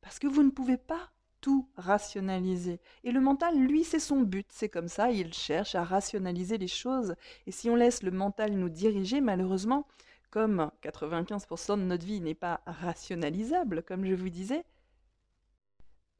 parce 0.00 0.18
que 0.18 0.26
vous 0.26 0.42
ne 0.42 0.50
pouvez 0.50 0.78
pas 0.78 1.10
tout 1.40 1.68
rationaliser. 1.76 2.80
Et 3.04 3.12
le 3.12 3.20
mental, 3.20 3.58
lui, 3.58 3.84
c'est 3.84 3.98
son 3.98 4.20
but. 4.20 4.46
C'est 4.50 4.68
comme 4.68 4.88
ça, 4.88 5.10
il 5.10 5.32
cherche 5.32 5.74
à 5.74 5.84
rationaliser 5.84 6.58
les 6.58 6.68
choses. 6.68 7.14
Et 7.46 7.52
si 7.52 7.70
on 7.70 7.76
laisse 7.76 8.02
le 8.02 8.10
mental 8.10 8.52
nous 8.52 8.68
diriger, 8.68 9.20
malheureusement, 9.20 9.86
comme 10.30 10.70
95% 10.82 11.78
de 11.78 11.82
notre 11.82 12.04
vie 12.04 12.20
n'est 12.20 12.34
pas 12.34 12.60
rationalisable, 12.66 13.82
comme 13.82 14.04
je 14.04 14.14
vous 14.14 14.28
disais, 14.28 14.64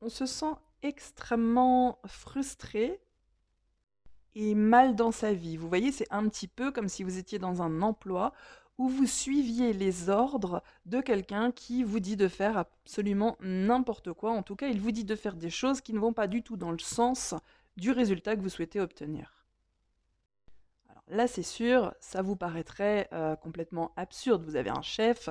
on 0.01 0.09
se 0.09 0.27
sent 0.27 0.55
extrêmement 0.83 1.99
frustré 2.07 3.01
et 4.35 4.55
mal 4.55 4.95
dans 4.95 5.11
sa 5.11 5.33
vie. 5.33 5.57
Vous 5.57 5.69
voyez, 5.69 5.91
c'est 5.93 6.07
un 6.11 6.29
petit 6.29 6.49
peu 6.49 6.71
comme 6.71 6.89
si 6.89 7.03
vous 7.03 7.19
étiez 7.19 7.39
dans 7.39 7.63
un 7.63 7.83
emploi 7.83 8.33
où 8.79 8.89
vous 8.89 9.07
suiviez 9.07 9.73
les 9.73 10.09
ordres 10.09 10.63
de 10.87 11.01
quelqu'un 11.01 11.51
qui 11.51 11.83
vous 11.83 12.01
dit 12.01 12.17
de 12.17 12.29
faire 12.29 12.57
absolument 12.57 13.37
n'importe 13.41 14.13
quoi. 14.13 14.31
En 14.31 14.43
tout 14.43 14.57
cas, 14.57 14.69
il 14.69 14.81
vous 14.81 14.93
dit 14.93 15.05
de 15.05 15.17
faire 15.17 15.35
des 15.35 15.51
choses 15.51 15.81
qui 15.81 15.93
ne 15.93 15.99
vont 15.99 16.13
pas 16.13 16.29
du 16.29 16.43
tout 16.43 16.57
dans 16.57 16.71
le 16.71 16.79
sens 16.79 17.35
du 17.77 17.91
résultat 17.91 18.37
que 18.37 18.41
vous 18.41 18.49
souhaitez 18.49 18.81
obtenir. 18.81 19.35
Là, 21.11 21.27
c'est 21.27 21.43
sûr, 21.43 21.95
ça 22.01 22.21
vous 22.21 22.37
paraîtrait 22.37 23.09
euh, 23.13 23.35
complètement 23.35 23.93
absurde. 23.97 24.45
Vous 24.45 24.57
avez 24.57 24.71
un 24.71 24.83
chef, 24.83 25.31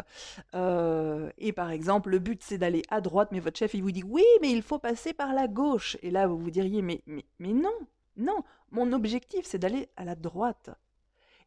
euh, 0.55 1.29
et 1.37 1.53
par 1.53 1.69
exemple, 1.69 2.09
le 2.09 2.19
but 2.19 2.41
c'est 2.41 2.57
d'aller 2.57 2.81
à 2.89 2.99
droite, 2.99 3.29
mais 3.31 3.39
votre 3.39 3.59
chef 3.59 3.75
il 3.75 3.83
vous 3.83 3.91
dit 3.91 4.03
oui, 4.03 4.23
mais 4.41 4.51
il 4.51 4.63
faut 4.63 4.79
passer 4.79 5.13
par 5.13 5.33
la 5.33 5.47
gauche. 5.47 5.95
Et 6.01 6.09
là, 6.09 6.25
vous 6.25 6.37
vous 6.37 6.49
diriez 6.49 6.81
mais 6.81 7.03
non, 7.39 7.77
non, 8.17 8.43
mon 8.71 8.91
objectif 8.91 9.45
c'est 9.45 9.59
d'aller 9.59 9.87
à 9.97 10.03
la 10.03 10.15
droite. 10.15 10.71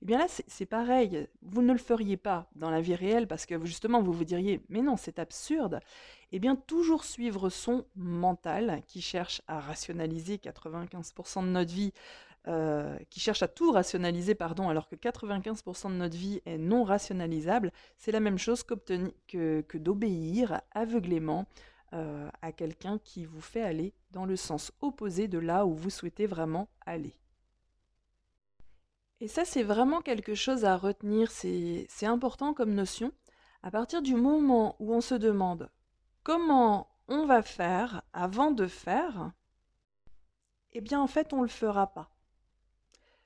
Eh 0.03 0.07
bien 0.07 0.19
là, 0.19 0.27
c'est 0.29 0.67
pareil, 0.67 1.29
vous 1.43 1.61
ne 1.61 1.73
le 1.73 1.79
feriez 1.79 2.17
pas 2.17 2.49
dans 2.57 2.71
la 2.71 2.81
vie 2.81 2.95
réelle 2.95 3.27
parce 3.27 3.45
que 3.45 3.63
justement, 3.67 4.03
vous 4.03 4.13
vous 4.13 4.25
diriez, 4.25 4.63
mais 4.71 4.81
non, 4.81 4.97
c'est 4.97 5.19
absurde. 5.19 5.81
Eh 6.33 6.39
bien, 6.39 6.57
toujours 6.57 7.05
suivre 7.05 7.51
son 7.51 7.85
mental 7.97 8.83
qui 8.87 9.03
cherche 9.03 9.43
à 9.47 9.61
rationaliser 9.61 10.37
95% 10.37 11.43
de 11.43 11.49
notre 11.49 11.73
vie 11.73 11.93
euh, 12.49 12.97
qui 13.11 13.21
cherche 13.21 13.43
à 13.43 13.49
tout 13.49 13.71
rationaliser, 13.73 14.35
pardon, 14.35 14.71
alors 14.71 14.89
que 14.89 14.97
95% 14.97 15.89
de 15.91 15.97
notre 15.97 16.17
vie 16.17 16.41
est 16.47 16.57
non 16.57 16.85
rationalisable, 16.85 17.71
c'est 17.99 18.13
la 18.13 18.21
même 18.21 18.39
chose 18.39 18.63
que, 18.63 18.75
que 19.61 19.79
d'obéir 19.79 20.63
aveuglément 20.73 21.47
euh, 21.93 22.31
à 22.41 22.53
quelqu'un 22.53 22.99
qui 23.03 23.25
vous 23.25 23.41
fait 23.41 23.63
aller 23.63 23.93
dans 24.13 24.25
le 24.25 24.37
sens 24.37 24.71
opposé 24.81 25.27
de 25.27 25.39
là 25.39 25.67
où 25.67 25.75
vous 25.75 25.91
souhaitez 25.91 26.27
vraiment 26.27 26.69
aller. 26.87 27.17
Et 29.21 29.29
ça, 29.29 29.45
c'est 29.45 29.63
vraiment 29.63 30.01
quelque 30.01 30.35
chose 30.35 30.65
à 30.65 30.77
retenir, 30.77 31.31
c'est 31.31 31.87
important 32.03 32.55
comme 32.55 32.75
notion. 32.75 33.13
À 33.63 33.71
partir 33.71 34.01
du 34.01 34.15
moment 34.15 34.77
où 34.79 34.95
on 34.95 35.03
se 35.03 35.15
demande 35.15 35.71
comment 36.23 36.91
on 37.09 37.27
va 37.27 37.43
faire 37.43 38.03
avant 38.15 38.51
de 38.51 38.67
faire, 38.67 39.33
eh 40.73 40.81
bien 40.81 41.01
en 41.01 41.07
fait, 41.07 41.35
on 41.35 41.39
ne 41.39 41.43
le 41.43 41.49
fera 41.49 41.89
pas. 41.89 42.11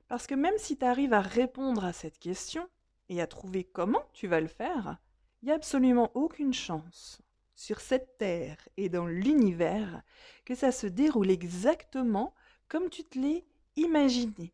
Parce 0.08 0.26
que 0.26 0.34
même 0.34 0.58
si 0.58 0.76
tu 0.76 0.84
arrives 0.84 1.12
à 1.12 1.20
répondre 1.20 1.84
à 1.84 1.92
cette 1.92 2.18
question 2.18 2.68
et 3.08 3.20
à 3.20 3.28
trouver 3.28 3.62
comment 3.62 4.04
tu 4.12 4.26
vas 4.26 4.40
le 4.40 4.48
faire, 4.48 4.98
il 5.42 5.46
n'y 5.46 5.52
a 5.52 5.56
absolument 5.56 6.10
aucune 6.14 6.54
chance 6.54 7.22
sur 7.54 7.80
cette 7.80 8.18
Terre 8.18 8.56
et 8.76 8.88
dans 8.88 9.06
l'univers 9.06 10.02
que 10.44 10.56
ça 10.56 10.72
se 10.72 10.88
déroule 10.88 11.30
exactement 11.30 12.34
comme 12.68 12.90
tu 12.90 13.04
te 13.04 13.18
l'es 13.18 13.44
imaginé. 13.76 14.52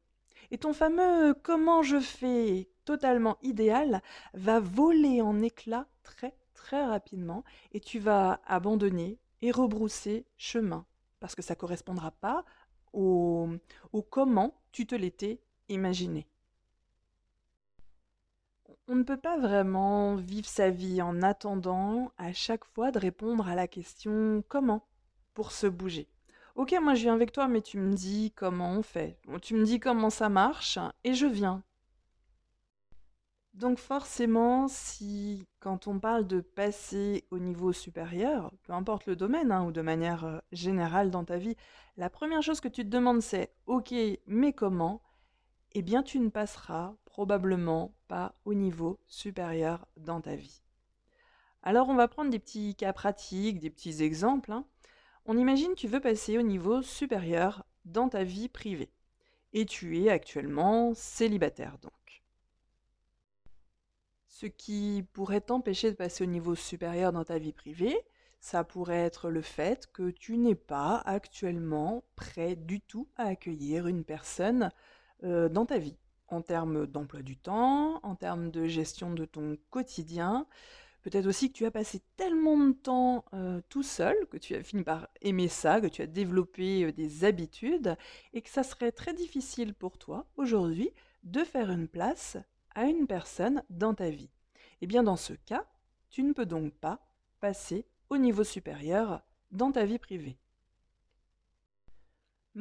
Et 0.51 0.59
ton 0.59 0.73
fameux 0.73 1.35
comment 1.35 1.83
je 1.83 2.01
fais 2.01 2.69
totalement 2.85 3.39
idéal 3.43 4.03
va 4.35 4.61
voler 4.61 5.23
en 5.23 5.41
éclats 5.41 5.87
très 6.03 6.35
très 6.55 6.85
rapidement 6.85 7.45
et 7.73 7.81
tu 7.81 7.99
vas 7.99 8.41
abandonner 8.47 9.19
et 9.43 9.53
rebrousser 9.53 10.27
chemin 10.37 10.85
parce 11.21 11.35
que 11.35 11.43
ça 11.43 11.55
ne 11.55 11.59
correspondra 11.59 12.11
pas 12.11 12.45
au, 12.93 13.49
au 13.93 14.03
comment 14.03 14.55
tu 14.73 14.87
te 14.87 14.95
l'étais 14.95 15.41
Imaginez. 15.69 16.27
On 18.89 18.97
ne 18.97 19.05
peut 19.05 19.17
pas 19.17 19.39
vraiment 19.39 20.17
vivre 20.17 20.49
sa 20.49 20.71
vie 20.71 21.01
en 21.01 21.23
attendant 21.23 22.11
à 22.19 22.33
chaque 22.33 22.65
fois 22.65 22.91
de 22.91 22.99
répondre 22.99 23.47
à 23.49 23.55
la 23.55 23.69
question 23.69 24.43
comment 24.49 24.85
pour 25.33 25.53
se 25.53 25.69
bouger. 25.69 26.09
Ok, 26.61 26.75
moi 26.79 26.93
je 26.93 27.01
viens 27.01 27.15
avec 27.15 27.33
toi, 27.33 27.49
mais 27.49 27.63
tu 27.63 27.79
me 27.79 27.95
dis 27.95 28.35
comment 28.37 28.73
on 28.73 28.83
fait. 28.83 29.19
Tu 29.41 29.55
me 29.55 29.65
dis 29.65 29.81
comment 29.81 30.11
ça 30.11 30.29
marche 30.29 30.79
et 31.05 31.15
je 31.15 31.25
viens. 31.25 31.63
Donc 33.55 33.79
forcément, 33.79 34.69
si 34.69 35.49
quand 35.61 35.87
on 35.87 35.99
parle 35.99 36.27
de 36.27 36.43
passer 36.43 37.25
au 37.31 37.39
niveau 37.39 37.73
supérieur, 37.73 38.53
peu 38.63 38.75
importe 38.75 39.07
le 39.07 39.17
domaine 39.17 39.53
hein, 39.53 39.65
ou 39.65 39.73
de 39.73 39.81
manière 39.81 40.27
euh, 40.27 40.39
générale 40.53 41.11
dans 41.11 41.25
ta 41.25 41.39
vie, 41.39 41.57
la 41.97 42.11
première 42.11 42.43
chose 42.43 42.61
que 42.61 42.69
tu 42.69 42.85
te 42.85 42.91
demandes 42.91 43.23
c'est 43.23 43.55
ok, 43.65 43.95
mais 44.27 44.53
comment? 44.53 45.01
Eh 45.73 45.81
bien 45.81 46.03
tu 46.03 46.21
ne 46.21 46.29
passeras 46.29 46.95
probablement 47.07 47.95
pas 48.07 48.35
au 48.45 48.53
niveau 48.53 49.01
supérieur 49.07 49.87
dans 49.97 50.21
ta 50.21 50.37
vie. 50.37 50.61
Alors 51.63 51.89
on 51.89 51.95
va 51.95 52.07
prendre 52.07 52.29
des 52.29 52.39
petits 52.39 52.75
cas 52.75 52.93
pratiques, 52.93 53.61
des 53.61 53.71
petits 53.71 54.03
exemples. 54.03 54.53
Hein. 54.53 54.67
On 55.33 55.39
imagine 55.39 55.77
tu 55.77 55.87
veux 55.87 56.01
passer 56.01 56.39
au 56.39 56.43
niveau 56.43 56.83
supérieur 56.83 57.65
dans 57.85 58.09
ta 58.09 58.25
vie 58.25 58.49
privée. 58.49 58.91
Et 59.53 59.65
tu 59.65 59.97
es 60.03 60.11
actuellement 60.11 60.93
célibataire 60.93 61.79
donc. 61.79 62.25
Ce 64.27 64.47
qui 64.47 65.07
pourrait 65.13 65.41
t'empêcher 65.41 65.93
de 65.93 65.97
passer 65.97 66.25
au 66.25 66.27
niveau 66.27 66.57
supérieur 66.57 67.13
dans 67.13 67.23
ta 67.23 67.39
vie 67.39 67.53
privée, 67.53 67.97
ça 68.41 68.65
pourrait 68.65 69.05
être 69.05 69.31
le 69.31 69.41
fait 69.41 69.87
que 69.93 70.11
tu 70.11 70.37
n'es 70.37 70.57
pas 70.57 70.97
actuellement 71.07 72.03
prêt 72.17 72.57
du 72.57 72.81
tout 72.81 73.07
à 73.17 73.27
accueillir 73.27 73.87
une 73.87 74.03
personne 74.03 74.73
euh, 75.23 75.49
dans 75.49 75.65
ta 75.65 75.79
vie, 75.79 75.97
en 76.27 76.43
termes 76.43 76.89
d'emploi 76.89 77.23
du 77.23 77.37
temps, 77.37 78.01
en 78.03 78.17
termes 78.17 78.51
de 78.51 78.67
gestion 78.67 79.13
de 79.13 79.27
ton 79.27 79.57
quotidien. 79.71 80.49
Peut-être 81.03 81.27
aussi 81.27 81.51
que 81.51 81.57
tu 81.57 81.65
as 81.65 81.71
passé 81.71 82.03
tellement 82.17 82.59
de 82.59 82.73
temps 82.73 83.25
euh, 83.33 83.61
tout 83.69 83.83
seul 83.83 84.15
que 84.31 84.37
tu 84.37 84.55
as 84.55 84.63
fini 84.63 84.83
par 84.83 85.09
aimer 85.23 85.49
ça, 85.49 85.81
que 85.81 85.87
tu 85.87 86.03
as 86.03 86.07
développé 86.07 86.93
des 86.93 87.25
habitudes 87.25 87.97
et 88.35 88.43
que 88.43 88.51
ça 88.51 88.63
serait 88.63 88.93
très 88.93 89.15
difficile 89.15 89.75
pour 89.75 89.99
toi 89.99 90.27
aujourd'hui 90.37 90.91
de 91.23 91.43
faire 91.45 91.71
une 91.71 91.89
place 91.89 92.37
à 92.75 92.85
une 92.85 93.07
personne 93.07 93.63
dans 93.71 93.95
ta 93.95 94.11
vie. 94.11 94.31
Et 94.55 94.85
eh 94.85 94.87
bien 94.87 95.03
dans 95.03 95.17
ce 95.17 95.33
cas, 95.33 95.67
tu 96.09 96.23
ne 96.23 96.33
peux 96.33 96.47
donc 96.47 96.73
pas 96.75 97.01
passer 97.41 97.87
au 98.09 98.19
niveau 98.19 98.45
supérieur 98.45 99.23
dans 99.51 99.73
ta 99.73 99.85
vie 99.85 99.99
privée. 99.99 100.39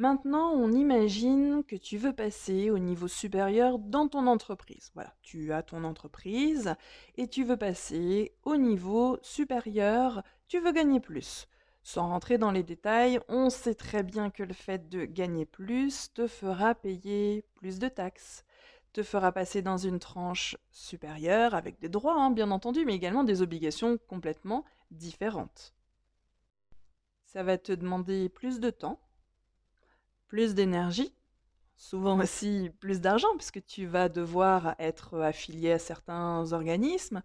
Maintenant, 0.00 0.52
on 0.52 0.72
imagine 0.72 1.62
que 1.62 1.76
tu 1.76 1.98
veux 1.98 2.14
passer 2.14 2.70
au 2.70 2.78
niveau 2.78 3.06
supérieur 3.06 3.78
dans 3.78 4.08
ton 4.08 4.28
entreprise. 4.28 4.90
Voilà, 4.94 5.14
tu 5.20 5.52
as 5.52 5.62
ton 5.62 5.84
entreprise 5.84 6.74
et 7.18 7.28
tu 7.28 7.44
veux 7.44 7.58
passer 7.58 8.32
au 8.44 8.56
niveau 8.56 9.18
supérieur, 9.20 10.22
tu 10.48 10.58
veux 10.58 10.72
gagner 10.72 11.00
plus. 11.00 11.48
Sans 11.82 12.08
rentrer 12.08 12.38
dans 12.38 12.50
les 12.50 12.62
détails, 12.62 13.20
on 13.28 13.50
sait 13.50 13.74
très 13.74 14.02
bien 14.02 14.30
que 14.30 14.42
le 14.42 14.54
fait 14.54 14.88
de 14.88 15.04
gagner 15.04 15.44
plus 15.44 16.10
te 16.14 16.26
fera 16.26 16.74
payer 16.74 17.44
plus 17.56 17.78
de 17.78 17.88
taxes, 17.88 18.46
te 18.94 19.02
fera 19.02 19.32
passer 19.32 19.60
dans 19.60 19.76
une 19.76 19.98
tranche 19.98 20.56
supérieure 20.70 21.54
avec 21.54 21.78
des 21.78 21.90
droits, 21.90 22.18
hein, 22.18 22.30
bien 22.30 22.50
entendu, 22.52 22.86
mais 22.86 22.94
également 22.94 23.22
des 23.22 23.42
obligations 23.42 23.98
complètement 24.08 24.64
différentes. 24.90 25.74
Ça 27.26 27.42
va 27.42 27.58
te 27.58 27.72
demander 27.72 28.30
plus 28.30 28.60
de 28.60 28.70
temps, 28.70 28.98
plus 30.30 30.54
d'énergie, 30.54 31.12
souvent 31.76 32.20
aussi 32.20 32.70
plus 32.78 33.00
d'argent, 33.00 33.36
puisque 33.36 33.66
tu 33.66 33.84
vas 33.84 34.08
devoir 34.08 34.76
être 34.78 35.20
affilié 35.20 35.72
à 35.72 35.78
certains 35.80 36.52
organismes, 36.52 37.22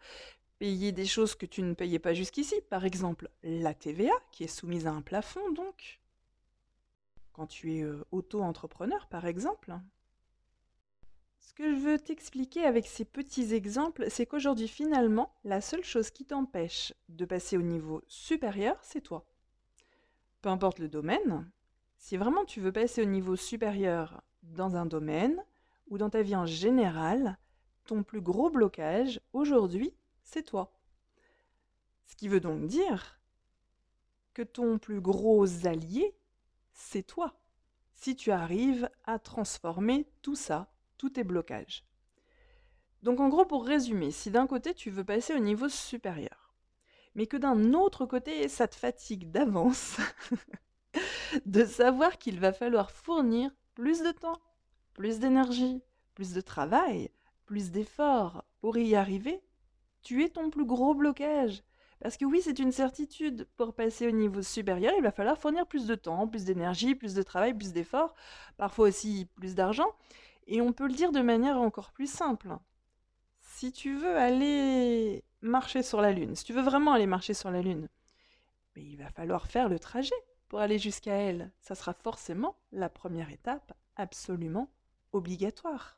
payer 0.58 0.92
des 0.92 1.06
choses 1.06 1.36
que 1.36 1.46
tu 1.46 1.62
ne 1.62 1.76
payais 1.76 2.00
pas 2.00 2.16
jusqu'ici, 2.16 2.56
par 2.70 2.84
exemple 2.84 3.30
la 3.44 3.76
TVA, 3.76 4.14
qui 4.32 4.44
est 4.44 4.48
soumise 4.48 4.88
à 4.88 4.92
un 4.92 5.04
plafond 5.04 5.52
donc, 5.52 6.02
quand 7.32 7.46
tu 7.46 7.76
es 7.76 7.84
euh, 7.84 8.04
auto-entrepreneur 8.12 9.06
par 9.08 9.28
exemple. 9.28 9.76
Ce 11.40 11.54
que 11.54 11.70
je 11.70 11.78
veux 11.78 12.00
t'expliquer 12.00 12.66
avec 12.66 12.88
ces 12.88 13.06
petits 13.06 13.54
exemples, 13.54 14.10
c'est 14.10 14.26
qu'aujourd'hui 14.26 14.68
finalement, 14.68 15.32
la 15.44 15.62
seule 15.62 15.84
chose 15.84 16.10
qui 16.10 16.26
t'empêche 16.26 16.92
de 17.10 17.26
passer 17.26 17.56
au 17.56 17.62
niveau 17.62 18.02
supérieur, 18.08 18.78
c'est 18.82 19.02
toi. 19.02 19.28
Peu 20.42 20.50
importe 20.50 20.80
le 20.80 20.90
domaine, 20.90 21.52
si 22.06 22.18
vraiment 22.18 22.46
tu 22.46 22.62
veux 22.62 22.72
passer 22.72 23.02
au 23.02 23.06
niveau 23.06 23.36
supérieur 23.36 24.22
dans 24.44 24.76
un 24.76 24.86
domaine 24.86 25.44
ou 25.88 25.98
dans 25.98 26.12
ta 26.12 26.22
vie 26.22 26.36
en 26.36 26.46
général, 26.46 27.40
ton 27.88 28.04
plus 28.04 28.22
gros 28.22 28.52
blocage 28.52 29.20
aujourd'hui, 29.34 29.92
c'est 30.22 30.44
toi. 30.44 30.72
Ce 32.06 32.16
qui 32.16 32.28
veut 32.28 32.40
donc 32.40 32.68
dire 32.68 33.20
que 34.36 34.44
ton 34.44 34.78
plus 34.78 35.02
gros 35.02 35.66
allié, 35.66 36.16
c'est 36.74 37.02
toi. 37.02 37.40
Si 37.96 38.16
tu 38.16 38.30
arrives 38.30 38.88
à 39.06 39.18
transformer 39.18 40.08
tout 40.22 40.36
ça, 40.36 40.72
tous 41.00 41.10
tes 41.10 41.24
blocages. 41.24 41.88
Donc 43.02 43.20
en 43.20 43.30
gros, 43.30 43.46
pour 43.46 43.66
résumer, 43.66 44.12
si 44.12 44.30
d'un 44.30 44.46
côté 44.46 44.76
tu 44.76 44.92
veux 44.92 45.06
passer 45.06 45.34
au 45.34 45.40
niveau 45.40 45.70
supérieur, 45.70 46.54
mais 47.16 47.26
que 47.26 47.38
d'un 47.38 47.74
autre 47.74 48.06
côté 48.06 48.48
ça 48.48 48.68
te 48.68 48.76
fatigue 48.76 49.32
d'avance, 49.32 49.98
de 51.46 51.66
savoir 51.66 52.18
qu'il 52.18 52.40
va 52.40 52.54
falloir 52.54 52.92
fournir 52.92 53.52
plus 53.74 54.02
de 54.02 54.12
temps, 54.12 54.40
plus 54.94 55.20
d'énergie, 55.20 55.82
plus 56.14 56.34
de 56.34 56.42
travail, 56.42 57.12
plus 57.46 57.72
d'efforts 57.72 58.44
pour 58.60 58.78
y 58.78 58.96
arriver, 58.96 59.42
tu 60.02 60.24
es 60.24 60.30
ton 60.30 60.50
plus 60.50 60.66
gros 60.66 60.94
blocage. 60.94 61.64
Parce 62.02 62.18
que 62.18 62.26
oui, 62.26 62.42
c'est 62.44 62.60
une 62.60 62.72
certitude, 62.72 63.48
pour 63.58 63.74
passer 63.74 64.08
au 64.08 64.12
niveau 64.12 64.42
supérieur, 64.42 64.94
il 64.98 65.04
va 65.04 65.12
falloir 65.12 65.38
fournir 65.38 65.66
plus 65.66 65.88
de 65.88 65.96
temps, 65.96 66.28
plus 66.28 66.46
d'énergie, 66.46 66.94
plus 66.94 67.14
de 67.14 67.24
travail, 67.24 67.54
plus 67.54 67.74
d'efforts, 67.74 68.14
parfois 68.58 68.90
aussi 68.90 69.28
plus 69.36 69.56
d'argent. 69.56 69.88
Et 70.48 70.62
on 70.62 70.74
peut 70.74 70.88
le 70.88 70.94
dire 70.94 71.12
de 71.12 71.22
manière 71.22 71.58
encore 71.58 71.92
plus 71.92 72.12
simple. 72.12 72.50
si 73.42 73.72
tu 73.72 73.96
veux 73.96 74.18
aller 74.18 75.24
marcher 75.42 75.84
sur 75.84 76.02
la 76.02 76.12
Lune, 76.12 76.36
si 76.36 76.44
tu 76.44 76.54
veux 76.54 76.62
vraiment 76.62 76.94
aller 76.94 77.08
marcher 77.08 77.34
sur 77.34 77.52
la 77.52 77.62
Lune, 77.62 77.88
mais 78.76 78.84
il 78.84 78.98
va 78.98 79.10
falloir 79.10 79.48
faire 79.48 79.70
le 79.70 79.80
trajet 79.80 80.16
pour 80.48 80.60
aller 80.60 80.80
jusqu'à 80.80 81.16
elle. 81.16 81.52
Ça 81.60 81.76
sera 81.76 81.94
forcément 81.94 82.56
la 82.72 82.90
première 82.90 83.32
étape 83.32 83.74
absolument 83.96 84.70
obligatoire. 85.14 85.98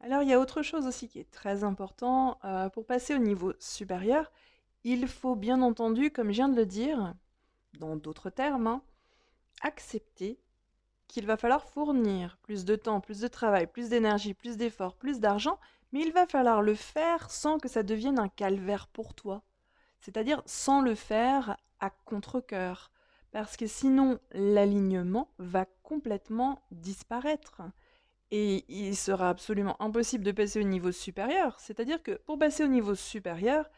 Alors 0.00 0.22
il 0.22 0.28
y 0.28 0.32
a 0.32 0.40
autre 0.40 0.62
chose 0.62 0.86
aussi 0.86 1.08
qui 1.08 1.18
est 1.18 1.30
très 1.30 1.62
important. 1.62 2.38
Euh, 2.44 2.68
pour 2.70 2.86
passer 2.86 3.14
au 3.14 3.18
niveau 3.18 3.52
supérieur, 3.58 4.32
il 4.84 5.06
faut 5.06 5.36
bien 5.36 5.60
entendu, 5.60 6.10
comme 6.10 6.28
je 6.28 6.36
viens 6.36 6.48
de 6.48 6.56
le 6.56 6.66
dire, 6.66 7.14
dans 7.78 7.96
d'autres 7.96 8.30
termes, 8.30 8.66
hein, 8.66 8.82
accepter 9.60 10.38
qu'il 11.06 11.26
va 11.26 11.36
falloir 11.36 11.64
fournir 11.64 12.38
plus 12.42 12.64
de 12.64 12.76
temps, 12.76 13.00
plus 13.00 13.20
de 13.20 13.28
travail, 13.28 13.66
plus 13.66 13.88
d'énergie, 13.88 14.32
plus 14.32 14.56
d'efforts, 14.56 14.94
plus 14.94 15.20
d'argent, 15.20 15.58
mais 15.92 16.00
il 16.00 16.12
va 16.12 16.26
falloir 16.26 16.62
le 16.62 16.74
faire 16.74 17.30
sans 17.30 17.58
que 17.58 17.68
ça 17.68 17.82
devienne 17.82 18.18
un 18.18 18.28
calvaire 18.28 18.86
pour 18.86 19.12
toi. 19.14 19.42
C'est-à-dire 20.00 20.42
sans 20.46 20.80
le 20.80 20.94
faire 20.94 21.56
à 21.80 21.90
contre-coeur. 21.90 22.90
Parce 23.32 23.56
que 23.56 23.66
sinon, 23.66 24.18
l'alignement 24.32 25.32
va 25.38 25.66
complètement 25.82 26.62
disparaître. 26.70 27.62
Et 28.30 28.64
il 28.68 28.96
sera 28.96 29.28
absolument 29.28 29.80
impossible 29.82 30.24
de 30.24 30.32
passer 30.32 30.60
au 30.60 30.64
niveau 30.64 30.92
supérieur. 30.92 31.58
C'est-à-dire 31.60 32.02
que 32.02 32.12
pour 32.26 32.38
passer 32.38 32.64
au 32.64 32.68
niveau 32.68 32.94
supérieur, 32.94 33.68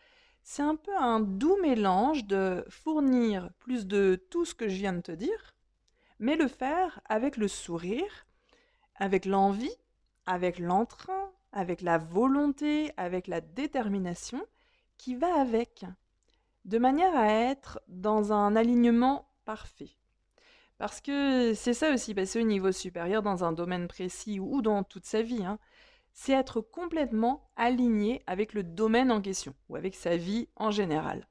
c'est 0.42 0.62
un 0.62 0.76
peu 0.76 0.94
un 0.96 1.20
doux 1.20 1.56
mélange 1.62 2.24
de 2.24 2.64
fournir 2.68 3.50
plus 3.60 3.86
de 3.86 4.20
tout 4.30 4.44
ce 4.44 4.54
que 4.54 4.68
je 4.68 4.76
viens 4.76 4.92
de 4.92 5.00
te 5.00 5.12
dire, 5.12 5.54
mais 6.18 6.36
le 6.36 6.48
faire 6.48 7.00
avec 7.08 7.36
le 7.36 7.48
sourire, 7.48 8.26
avec 8.96 9.24
l'envie, 9.24 9.74
avec 10.26 10.58
l'entrain, 10.58 11.30
avec 11.52 11.80
la 11.80 11.98
volonté, 11.98 12.90
avec 12.96 13.26
la 13.26 13.40
détermination 13.40 14.44
qui 14.98 15.14
va 15.14 15.40
avec, 15.40 15.84
de 16.64 16.78
manière 16.78 17.16
à 17.16 17.28
être 17.28 17.80
dans 17.88 18.32
un 18.32 18.56
alignement 18.56 19.28
parfait. 19.44 19.90
Parce 20.78 21.00
que 21.00 21.54
c'est 21.54 21.74
ça 21.74 21.92
aussi, 21.92 22.14
passer 22.14 22.40
au 22.40 22.46
niveau 22.46 22.72
supérieur 22.72 23.22
dans 23.22 23.44
un 23.44 23.52
domaine 23.52 23.88
précis 23.88 24.40
ou 24.40 24.62
dans 24.62 24.82
toute 24.82 25.06
sa 25.06 25.22
vie, 25.22 25.44
hein, 25.44 25.58
c'est 26.12 26.32
être 26.32 26.60
complètement 26.60 27.50
aligné 27.56 28.22
avec 28.26 28.52
le 28.52 28.62
domaine 28.62 29.10
en 29.10 29.20
question 29.20 29.54
ou 29.68 29.76
avec 29.76 29.94
sa 29.94 30.16
vie 30.16 30.48
en 30.56 30.70
général. 30.70 31.26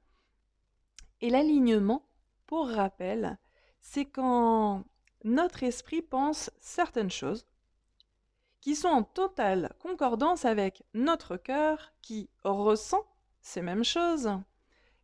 Et 1.21 1.29
l'alignement, 1.29 2.07
pour 2.47 2.69
rappel, 2.69 3.37
c'est 3.79 4.05
quand 4.05 4.83
notre 5.23 5.63
esprit 5.63 6.01
pense 6.01 6.49
certaines 6.59 7.11
choses 7.11 7.45
qui 8.59 8.75
sont 8.75 8.87
en 8.87 9.03
totale 9.03 9.73
concordance 9.79 10.45
avec 10.45 10.83
notre 10.93 11.37
cœur 11.37 11.93
qui 12.01 12.29
ressent 12.43 13.05
ces 13.41 13.61
mêmes 13.61 13.83
choses 13.83 14.31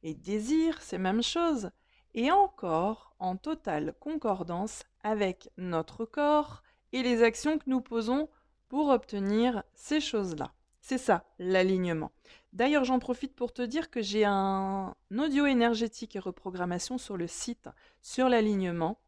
et 0.03 0.13
désire 0.13 0.81
ces 0.81 0.97
mêmes 0.97 1.23
choses 1.23 1.71
et 2.13 2.31
encore 2.31 3.15
en 3.19 3.35
totale 3.35 3.93
concordance 3.99 4.83
avec 5.03 5.49
notre 5.57 6.05
corps 6.05 6.63
et 6.93 7.03
les 7.03 7.23
actions 7.23 7.57
que 7.57 7.69
nous 7.69 7.81
posons 7.81 8.29
pour 8.69 8.89
obtenir 8.89 9.63
ces 9.73 9.99
choses-là. 9.99 10.53
C'est 10.81 10.97
ça, 10.97 11.25
l'alignement. 11.37 12.11
D'ailleurs, 12.53 12.85
j'en 12.85 12.99
profite 12.99 13.35
pour 13.35 13.51
te 13.53 13.61
dire 13.61 13.89
que 13.89 14.01
j'ai 14.01 14.23
un 14.25 14.95
audio 15.17 15.45
énergétique 15.45 16.15
et 16.15 16.19
reprogrammation 16.19 16.97
sur 16.97 17.17
le 17.17 17.27
site 17.27 17.69
sur 18.01 18.29
l'alignement 18.29 18.99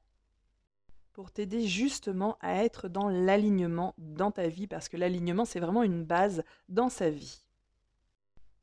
pour 1.14 1.32
t'aider 1.32 1.68
justement 1.68 2.38
à 2.42 2.64
être 2.64 2.88
dans 2.88 3.10
l'alignement 3.10 3.94
dans 3.98 4.32
ta 4.32 4.48
vie, 4.48 4.68
parce 4.68 4.88
que 4.88 4.98
l'alignement, 4.98 5.46
c'est 5.46 5.60
vraiment 5.60 5.84
une 5.84 6.04
base 6.04 6.44
dans 6.68 6.90
sa 6.90 7.10
vie. 7.10 7.44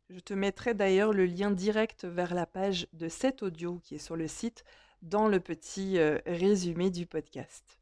Je 0.09 0.21
te 0.21 0.35
mettrai 0.35 0.75
d'ailleurs 0.75 1.13
le 1.13 1.27
lien 1.27 1.51
direct 1.51 2.05
vers 2.05 2.33
la 2.33 2.47
page 2.47 2.87
de 2.93 3.09
cet 3.09 3.43
audio 3.43 3.81
qui 3.83 3.97
est 3.97 3.99
sur 3.99 4.17
le 4.17 4.29
site 4.29 4.65
dans 5.03 5.27
le 5.27 5.41
petit 5.41 5.99
euh, 5.99 6.19
résumé 6.27 6.91
du 6.91 7.07
podcast. 7.07 7.81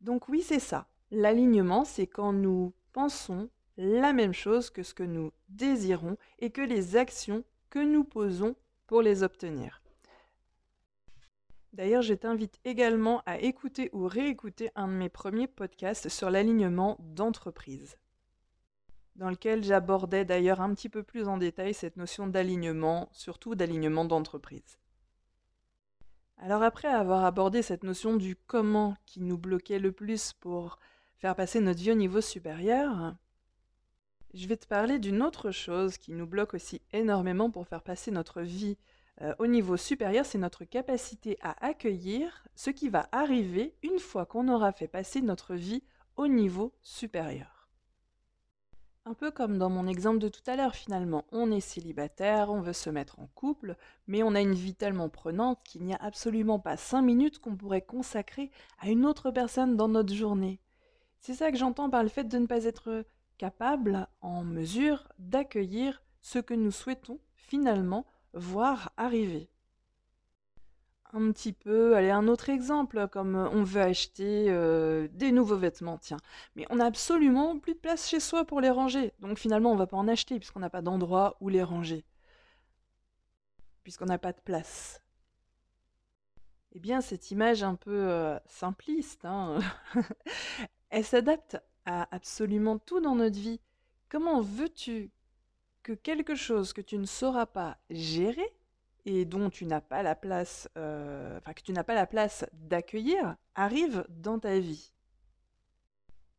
Donc 0.00 0.28
oui, 0.28 0.40
c'est 0.40 0.60
ça. 0.60 0.86
L'alignement, 1.10 1.84
c'est 1.84 2.06
quand 2.06 2.32
nous 2.32 2.72
pensons 2.92 3.50
la 3.76 4.12
même 4.12 4.32
chose 4.32 4.70
que 4.70 4.82
ce 4.82 4.94
que 4.94 5.02
nous 5.02 5.32
désirons 5.48 6.16
et 6.38 6.50
que 6.50 6.62
les 6.62 6.96
actions 6.96 7.44
que 7.70 7.78
nous 7.80 8.04
posons 8.04 8.54
pour 8.86 9.02
les 9.02 9.22
obtenir. 9.22 9.82
D'ailleurs, 11.72 12.02
je 12.02 12.14
t'invite 12.14 12.58
également 12.64 13.22
à 13.26 13.38
écouter 13.38 13.90
ou 13.92 14.06
réécouter 14.06 14.70
un 14.74 14.88
de 14.88 14.92
mes 14.92 15.08
premiers 15.08 15.46
podcasts 15.46 16.08
sur 16.08 16.30
l'alignement 16.30 16.96
d'entreprise, 17.00 17.98
dans 19.18 19.30
lequel 19.30 19.64
j'abordais 19.64 20.24
d'ailleurs 20.24 20.60
un 20.60 20.72
petit 20.72 20.88
peu 20.88 21.02
plus 21.02 21.26
en 21.28 21.36
détail 21.36 21.74
cette 21.74 21.96
notion 21.96 22.28
d'alignement, 22.28 23.08
surtout 23.12 23.56
d'alignement 23.56 24.04
d'entreprise. 24.04 24.78
Alors 26.38 26.62
après 26.62 26.86
avoir 26.86 27.24
abordé 27.24 27.62
cette 27.62 27.82
notion 27.82 28.16
du 28.16 28.36
comment 28.36 28.96
qui 29.06 29.20
nous 29.20 29.36
bloquait 29.36 29.80
le 29.80 29.90
plus 29.90 30.32
pour 30.34 30.78
faire 31.18 31.34
passer 31.34 31.60
notre 31.60 31.80
vie 31.80 31.90
au 31.90 31.96
niveau 31.96 32.20
supérieur, 32.20 33.16
je 34.34 34.46
vais 34.46 34.56
te 34.56 34.68
parler 34.68 35.00
d'une 35.00 35.22
autre 35.22 35.50
chose 35.50 35.98
qui 35.98 36.12
nous 36.12 36.26
bloque 36.26 36.54
aussi 36.54 36.80
énormément 36.92 37.50
pour 37.50 37.66
faire 37.66 37.82
passer 37.82 38.12
notre 38.12 38.42
vie 38.42 38.78
euh, 39.20 39.34
au 39.40 39.48
niveau 39.48 39.76
supérieur, 39.76 40.24
c'est 40.24 40.38
notre 40.38 40.64
capacité 40.64 41.38
à 41.42 41.66
accueillir 41.66 42.46
ce 42.54 42.70
qui 42.70 42.88
va 42.88 43.08
arriver 43.10 43.74
une 43.82 43.98
fois 43.98 44.26
qu'on 44.26 44.46
aura 44.46 44.70
fait 44.70 44.86
passer 44.86 45.22
notre 45.22 45.56
vie 45.56 45.82
au 46.16 46.28
niveau 46.28 46.72
supérieur. 46.82 47.57
Un 49.08 49.14
peu 49.14 49.30
comme 49.30 49.56
dans 49.56 49.70
mon 49.70 49.86
exemple 49.86 50.18
de 50.18 50.28
tout 50.28 50.42
à 50.46 50.54
l'heure 50.54 50.74
finalement, 50.74 51.24
on 51.32 51.50
est 51.50 51.60
célibataire, 51.60 52.50
on 52.50 52.60
veut 52.60 52.74
se 52.74 52.90
mettre 52.90 53.18
en 53.20 53.26
couple, 53.34 53.74
mais 54.06 54.22
on 54.22 54.34
a 54.34 54.42
une 54.42 54.52
vie 54.52 54.74
tellement 54.74 55.08
prenante 55.08 55.60
qu'il 55.64 55.82
n'y 55.84 55.94
a 55.94 56.02
absolument 56.02 56.58
pas 56.58 56.76
cinq 56.76 57.00
minutes 57.00 57.38
qu'on 57.38 57.56
pourrait 57.56 57.80
consacrer 57.80 58.50
à 58.78 58.90
une 58.90 59.06
autre 59.06 59.30
personne 59.30 59.78
dans 59.78 59.88
notre 59.88 60.12
journée. 60.12 60.60
C'est 61.20 61.32
ça 61.32 61.50
que 61.50 61.56
j'entends 61.56 61.88
par 61.88 62.02
le 62.02 62.10
fait 62.10 62.24
de 62.24 62.36
ne 62.36 62.44
pas 62.44 62.64
être 62.64 63.06
capable, 63.38 64.08
en 64.20 64.44
mesure, 64.44 65.08
d'accueillir 65.18 66.02
ce 66.20 66.38
que 66.38 66.52
nous 66.52 66.70
souhaitons 66.70 67.18
finalement 67.32 68.04
voir 68.34 68.92
arriver. 68.98 69.48
Un 71.14 71.32
petit 71.32 71.54
peu, 71.54 71.96
allez, 71.96 72.10
un 72.10 72.28
autre 72.28 72.50
exemple, 72.50 73.08
comme 73.08 73.34
on 73.34 73.62
veut 73.62 73.80
acheter 73.80 74.46
euh, 74.50 75.08
des 75.12 75.32
nouveaux 75.32 75.56
vêtements, 75.56 75.96
tiens. 75.96 76.18
Mais 76.54 76.66
on 76.68 76.76
n'a 76.76 76.84
absolument 76.84 77.58
plus 77.58 77.72
de 77.74 77.78
place 77.78 78.08
chez 78.08 78.20
soi 78.20 78.44
pour 78.44 78.60
les 78.60 78.68
ranger. 78.68 79.14
Donc 79.20 79.38
finalement, 79.38 79.70
on 79.70 79.74
ne 79.74 79.78
va 79.78 79.86
pas 79.86 79.96
en 79.96 80.06
acheter 80.06 80.38
puisqu'on 80.38 80.60
n'a 80.60 80.68
pas 80.70 80.82
d'endroit 80.82 81.36
où 81.40 81.48
les 81.48 81.62
ranger. 81.62 82.04
Puisqu'on 83.84 84.04
n'a 84.04 84.18
pas 84.18 84.32
de 84.32 84.40
place. 84.40 85.02
Eh 86.72 86.78
bien, 86.78 87.00
cette 87.00 87.30
image 87.30 87.62
un 87.62 87.74
peu 87.74 87.90
euh, 87.94 88.38
simpliste, 88.46 89.24
hein, 89.24 89.58
Elle 90.90 91.04
s'adapte 91.04 91.58
à 91.86 92.14
absolument 92.14 92.78
tout 92.78 93.00
dans 93.00 93.14
notre 93.14 93.38
vie. 93.38 93.60
Comment 94.10 94.40
veux-tu 94.40 95.10
que 95.82 95.92
quelque 95.92 96.34
chose 96.34 96.74
que 96.74 96.80
tu 96.80 96.98
ne 96.98 97.06
sauras 97.06 97.46
pas 97.46 97.78
gérer 97.88 98.52
et 99.08 99.24
dont 99.24 99.48
tu 99.48 99.64
n'as 99.64 99.80
pas 99.80 100.02
la 100.02 100.14
place, 100.14 100.68
euh, 100.76 101.40
que 101.40 101.62
tu 101.62 101.72
n'as 101.72 101.82
pas 101.82 101.94
la 101.94 102.06
place 102.06 102.44
d'accueillir, 102.52 103.36
arrive 103.54 104.04
dans 104.10 104.38
ta 104.38 104.58
vie 104.58 104.92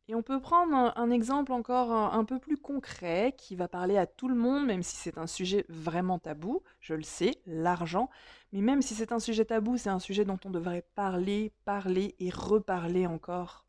Et 0.06 0.14
on 0.14 0.22
peut 0.22 0.40
prendre 0.40 0.92
un, 0.96 1.10
exemple 1.10 1.52
encore 1.52 1.90
un, 1.90 2.24
peu 2.24 2.38
plus 2.38 2.56
concret 2.56 3.34
qui 3.36 3.56
va 3.56 3.66
parler 3.66 3.98
à 3.98 4.06
tout 4.06 4.28
le 4.28 4.36
monde, 4.36 4.66
même 4.66 4.84
si 4.84 4.94
c'est 4.94 5.18
un 5.18 5.26
sujet 5.26 5.66
vraiment 5.68 6.20
tabou, 6.20 6.62
je 6.78 6.94
le 6.94 7.02
sais, 7.02 7.42
l'argent. 7.44 8.08
Mais 8.52 8.60
même 8.60 8.82
si 8.82 8.94
c'est 8.94 9.10
un 9.10 9.18
sujet 9.18 9.44
tabou, 9.44 9.76
c'est 9.76 9.90
un 9.90 9.98
sujet 9.98 10.24
dont 10.24 10.38
on 10.44 10.50
devrait 10.50 10.86
parler, 10.94 11.52
parler 11.64 12.14
et 12.20 12.30
reparler 12.30 13.06
encore 13.06 13.64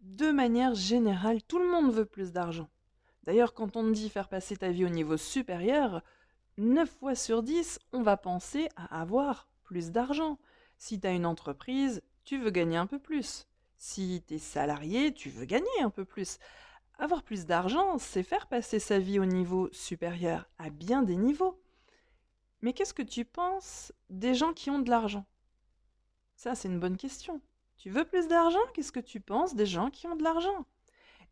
de 0.00 0.30
manière 0.30 0.74
générale, 0.74 1.42
tout 1.42 1.58
le 1.58 1.68
monde 1.68 1.92
veut 1.92 2.04
plus 2.04 2.32
d'argent. 2.32 2.68
D'ailleurs, 3.24 3.52
quand 3.52 3.76
on 3.76 3.90
dit 3.90 4.08
faire 4.08 4.28
passer 4.28 4.56
ta 4.56 4.70
vie 4.70 4.84
au 4.84 4.88
niveau 4.88 5.16
supérieur, 5.16 6.02
9 6.58 6.90
fois 6.90 7.14
sur 7.14 7.42
10, 7.42 7.78
on 7.92 8.02
va 8.02 8.16
penser 8.16 8.68
à 8.76 9.00
avoir 9.00 9.48
plus 9.62 9.90
d'argent. 9.90 10.38
Si 10.76 11.00
tu 11.00 11.06
as 11.06 11.12
une 11.12 11.26
entreprise, 11.26 12.02
tu 12.24 12.38
veux 12.38 12.50
gagner 12.50 12.76
un 12.76 12.86
peu 12.86 12.98
plus. 12.98 13.46
Si 13.76 14.22
tu 14.26 14.34
es 14.34 14.38
salarié, 14.38 15.14
tu 15.14 15.30
veux 15.30 15.44
gagner 15.44 15.80
un 15.82 15.90
peu 15.90 16.04
plus. 16.04 16.38
Avoir 16.98 17.22
plus 17.22 17.46
d'argent, 17.46 17.98
c'est 17.98 18.24
faire 18.24 18.48
passer 18.48 18.80
sa 18.80 18.98
vie 18.98 19.20
au 19.20 19.24
niveau 19.24 19.68
supérieur, 19.70 20.48
à 20.58 20.68
bien 20.68 21.02
des 21.02 21.14
niveaux. 21.14 21.62
Mais 22.60 22.72
qu'est-ce 22.72 22.94
que 22.94 23.02
tu 23.02 23.24
penses 23.24 23.92
des 24.10 24.34
gens 24.34 24.52
qui 24.52 24.68
ont 24.68 24.80
de 24.80 24.90
l'argent? 24.90 25.24
Ça, 26.34 26.56
c'est 26.56 26.68
une 26.68 26.80
bonne 26.80 26.96
question. 26.96 27.40
Tu 27.76 27.88
veux 27.88 28.04
plus 28.04 28.26
d'argent? 28.26 28.58
Qu'est-ce 28.74 28.90
que 28.90 28.98
tu 28.98 29.20
penses 29.20 29.54
des 29.54 29.66
gens 29.66 29.90
qui 29.90 30.08
ont 30.08 30.16
de 30.16 30.24
l'argent? 30.24 30.66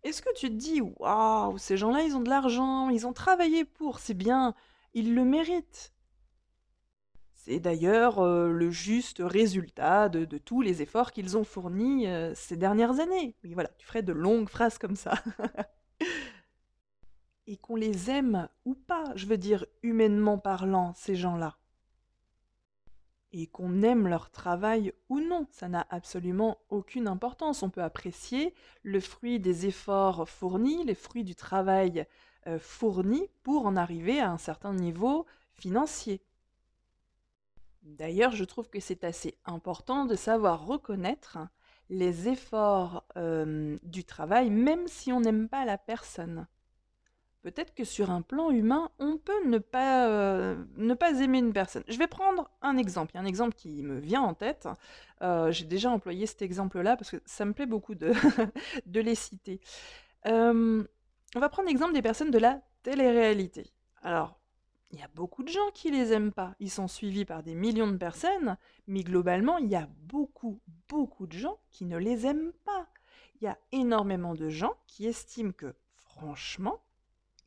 Est-ce 0.05 0.23
que 0.23 0.33
tu 0.37 0.49
te 0.49 0.55
dis 0.55 0.81
waouh, 0.81 1.59
ces 1.59 1.77
gens-là, 1.77 2.03
ils 2.03 2.17
ont 2.17 2.21
de 2.21 2.31
l'argent, 2.31 2.91
ils 2.91 3.09
ont 3.09 3.13
travaillé 3.13 3.65
pour, 3.65 3.99
c'est 3.99 4.15
bien, 4.15 4.55
ils 4.97 5.15
le 5.15 5.27
méritent 5.27 5.93
C'est 7.35 7.61
d'ailleurs 7.61 8.19
euh, 8.19 8.49
le 8.49 8.71
juste 8.71 9.23
résultat 9.23 10.09
de, 10.09 10.25
de 10.25 10.39
tous 10.39 10.63
les 10.63 10.81
efforts 10.81 11.13
qu'ils 11.13 11.37
ont 11.37 11.45
fournis 11.45 12.09
euh, 12.09 12.35
ces 12.35 12.57
dernières 12.57 12.99
années. 12.99 13.37
Oui, 13.45 13.53
voilà, 13.53 13.69
tu 13.77 13.87
ferais 13.87 14.03
de 14.03 14.15
longues 14.15 14.49
phrases 14.49 14.79
comme 14.79 14.97
ça. 14.97 15.13
Et 17.47 17.59
qu'on 17.59 17.77
les 17.77 18.11
aime 18.11 18.49
ou 18.65 18.75
pas, 18.75 19.05
je 19.17 19.27
veux 19.27 19.37
dire 19.37 19.67
humainement 19.83 20.39
parlant, 20.39 20.95
ces 20.95 21.15
gens-là. 21.15 21.59
Et 23.33 23.49
qu'on 23.49 23.83
aime 23.83 24.09
leur 24.09 24.31
travail 24.31 24.95
ou 25.11 25.21
non, 25.21 25.47
ça 25.51 25.69
n'a 25.69 25.87
absolument 25.91 26.57
aucune 26.71 27.07
importance. 27.07 27.63
On 27.63 27.69
peut 27.69 27.83
apprécier 27.83 28.55
le 28.83 29.01
fruit 29.01 29.41
des 29.41 29.67
efforts 29.67 30.27
fournis, 30.27 30.85
les 30.85 30.95
fruits 30.95 31.25
du 31.25 31.35
travail 31.35 32.07
euh, 32.47 32.59
fourni 32.59 33.29
pour 33.43 33.67
en 33.67 33.77
arriver 33.77 34.21
à 34.21 34.31
un 34.31 34.39
certain 34.39 34.73
niveau 34.73 35.27
financier. 35.55 36.21
D'ailleurs, 37.83 38.33
je 38.33 38.45
trouve 38.45 38.69
que 38.69 38.81
c'est 38.81 39.05
assez 39.05 39.39
important 39.45 40.05
de 40.05 40.17
savoir 40.17 40.67
reconnaître 40.67 41.39
les 41.89 42.29
efforts 42.29 43.05
euh, 43.17 43.79
du 43.83 44.05
travail, 44.05 44.51
même 44.51 44.89
si 44.89 45.13
on 45.13 45.21
n'aime 45.21 45.49
pas 45.49 45.65
la 45.65 45.79
personne. 45.79 46.47
Peut-être 47.43 47.75
que 47.75 47.85
sur 47.85 48.11
un 48.11 48.23
plan 48.23 48.51
humain, 48.51 48.91
on 48.99 49.19
peut 49.19 49.47
ne 49.47 49.59
pas, 49.59 50.09
euh, 50.09 50.57
ne 50.79 50.95
pas 50.95 51.21
aimer 51.21 51.39
une 51.39 51.53
personne. 51.53 51.85
Je 51.87 51.97
vais 51.97 52.09
prendre 52.09 52.51
un 52.61 52.77
exemple. 52.77 53.13
Il 53.15 53.19
y 53.19 53.21
a 53.21 53.23
un 53.23 53.27
exemple 53.27 53.55
qui 53.55 53.85
me 53.85 54.01
vient 54.01 54.23
en 54.23 54.35
tête. 54.35 54.69
Euh, 55.23 55.53
j'ai 55.53 55.65
déjà 55.65 55.91
employé 55.91 56.27
cet 56.27 56.43
exemple-là 56.43 56.97
parce 56.97 57.13
que 57.13 57.23
ça 57.25 57.45
me 57.45 57.53
plaît 57.53 57.67
beaucoup 57.67 57.95
de 57.95 58.13
les 58.93 59.15
citer. 59.15 59.61
On 61.37 61.41
va 61.41 61.51
prendre 61.51 61.69
l'exemple 61.69 61.93
des 61.93 62.01
personnes 62.01 62.31
de 62.31 62.39
la 62.39 62.63
télé-réalité. 62.83 63.71
Alors, 64.01 64.41
il 64.91 64.99
y 64.99 65.03
a 65.03 65.09
beaucoup 65.09 65.43
de 65.43 65.51
gens 65.51 65.71
qui 65.75 65.91
les 65.91 66.15
aiment 66.15 66.33
pas. 66.33 66.55
Ils 66.61 66.71
sont 66.71 66.89
suivis 66.89 67.27
par 67.27 67.43
des 67.43 67.55
millions 67.55 67.89
de 67.89 67.99
personnes, 67.99 68.57
mais 68.87 69.03
globalement, 69.03 69.59
il 69.59 69.69
y 69.69 69.77
a 69.77 69.87
beaucoup, 69.99 70.63
beaucoup 70.89 71.27
de 71.27 71.37
gens 71.37 71.59
qui 71.71 71.85
ne 71.85 71.99
les 71.99 72.25
aiment 72.25 72.55
pas. 72.65 72.89
Il 73.35 73.45
y 73.45 73.49
a 73.49 73.59
énormément 73.71 74.35
de 74.35 74.49
gens 74.49 74.77
qui 74.87 75.05
estiment 75.05 75.53
que, 75.53 75.75
franchement, 75.93 76.83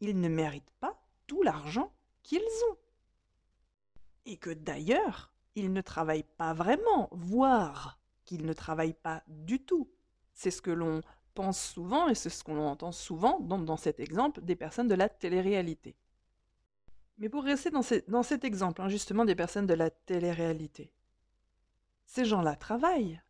ils 0.01 0.21
ne 0.21 0.29
méritent 0.29 0.75
pas 0.79 1.01
tout 1.25 1.41
l'argent 1.41 1.91
qu'ils 2.21 2.41
ont. 2.69 2.77
Et 4.27 4.37
que 4.37 4.51
d'ailleurs, 4.51 5.33
ils 5.55 5.73
ne 5.73 5.81
travaillent 5.81 6.29
pas 6.37 6.53
vraiment, 6.53 7.09
voire 7.11 7.97
qu'ils 8.23 8.45
ne 8.45 8.53
travaillent 8.53 8.93
pas 8.93 9.23
du 9.27 9.59
tout. 9.65 9.89
C'est 10.35 10.51
ce 10.51 10.61
que 10.61 10.69
l'on 10.69 11.01
pense 11.39 11.71
souvent 11.71 12.09
et 12.09 12.15
c'est 12.15 12.29
ce 12.29 12.43
qu'on 12.43 12.59
entend 12.59 12.91
souvent 12.91 13.39
dans, 13.39 13.57
dans 13.57 13.77
cet 13.77 14.01
exemple 14.01 14.41
des 14.41 14.57
personnes 14.57 14.89
de 14.89 14.93
la 14.93 15.07
télé-réalité. 15.07 15.95
Mais 17.17 17.29
pour 17.29 17.45
rester 17.45 17.69
dans, 17.69 17.81
dans 18.09 18.23
cet 18.23 18.43
exemple, 18.43 18.81
hein, 18.81 18.89
justement, 18.89 19.23
des 19.23 19.35
personnes 19.35 19.65
de 19.65 19.73
la 19.73 19.89
télé-réalité, 19.89 20.91
ces 22.05 22.25
gens-là 22.25 22.57
travaillent, 22.57 23.21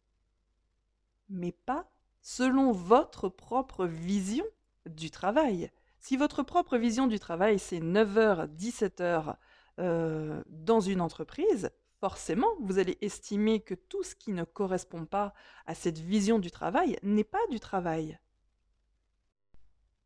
mais 1.29 1.51
pas 1.51 1.87
selon 2.19 2.71
votre 2.71 3.29
propre 3.29 3.85
vision 3.85 4.45
du 4.87 5.11
travail. 5.11 5.69
Si 5.99 6.17
votre 6.17 6.41
propre 6.41 6.77
vision 6.77 7.05
du 7.05 7.19
travail, 7.19 7.59
c'est 7.59 7.79
9h, 7.79 8.47
17h 8.55 9.35
euh, 9.77 10.43
dans 10.47 10.79
une 10.79 11.01
entreprise, 11.01 11.69
forcément, 11.99 12.47
vous 12.59 12.79
allez 12.79 12.97
estimer 13.01 13.59
que 13.59 13.73
tout 13.73 14.03
ce 14.03 14.15
qui 14.15 14.31
ne 14.31 14.43
correspond 14.43 15.05
pas 15.05 15.33
à 15.65 15.75
cette 15.75 15.99
vision 15.99 16.39
du 16.39 16.51
travail 16.51 16.97
n'est 17.03 17.23
pas 17.23 17.45
du 17.49 17.59
travail. 17.59 18.19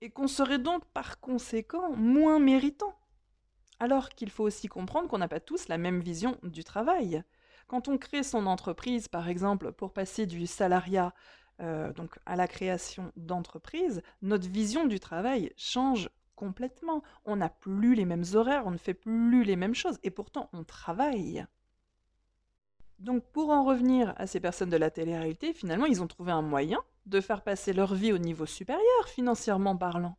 Et 0.01 0.10
qu'on 0.10 0.27
serait 0.27 0.60
donc 0.60 0.86
par 0.88 1.19
conséquent 1.19 1.95
moins 1.95 2.39
méritant. 2.39 2.97
Alors 3.79 4.10
qu'il 4.10 4.29
faut 4.29 4.43
aussi 4.43 4.67
comprendre 4.67 5.08
qu'on 5.08 5.17
n'a 5.17 5.27
pas 5.27 5.39
tous 5.39 5.67
la 5.67 5.77
même 5.77 6.01
vision 6.01 6.38
du 6.43 6.63
travail. 6.63 7.23
Quand 7.67 7.88
on 7.88 7.97
crée 7.97 8.23
son 8.23 8.45
entreprise, 8.45 9.08
par 9.08 9.29
exemple, 9.29 9.71
pour 9.71 9.93
passer 9.93 10.25
du 10.25 10.45
salariat 10.47 11.13
euh, 11.62 11.93
donc 11.93 12.17
à 12.25 12.36
la 12.36 12.47
création 12.47 13.12
d'entreprise, 13.15 14.01
notre 14.21 14.49
vision 14.49 14.86
du 14.86 14.99
travail 14.99 15.53
change 15.56 16.10
complètement. 16.36 17.03
On 17.25 17.38
n'a 17.38 17.49
plus 17.49 17.95
les 17.95 18.06
mêmes 18.06 18.25
horaires, 18.34 18.63
on 18.65 18.71
ne 18.71 18.77
fait 18.77 18.93
plus 18.93 19.43
les 19.43 19.56
mêmes 19.56 19.75
choses, 19.75 19.99
et 20.03 20.10
pourtant 20.10 20.49
on 20.53 20.63
travaille. 20.63 21.45
Donc 23.03 23.25
pour 23.33 23.49
en 23.49 23.65
revenir 23.65 24.13
à 24.15 24.27
ces 24.27 24.39
personnes 24.39 24.69
de 24.69 24.77
la 24.77 24.89
télé-réalité, 24.89 25.51
finalement, 25.51 25.85
ils 25.85 26.01
ont 26.01 26.07
trouvé 26.07 26.31
un 26.31 26.41
moyen 26.41 26.81
de 27.05 27.19
faire 27.19 27.41
passer 27.41 27.73
leur 27.73 27.95
vie 27.95 28.13
au 28.13 28.17
niveau 28.17 28.45
supérieur, 28.45 29.07
financièrement 29.07 29.75
parlant, 29.75 30.15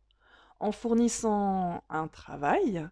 en 0.59 0.71
fournissant 0.71 1.83
un 1.89 2.07
travail 2.07 2.87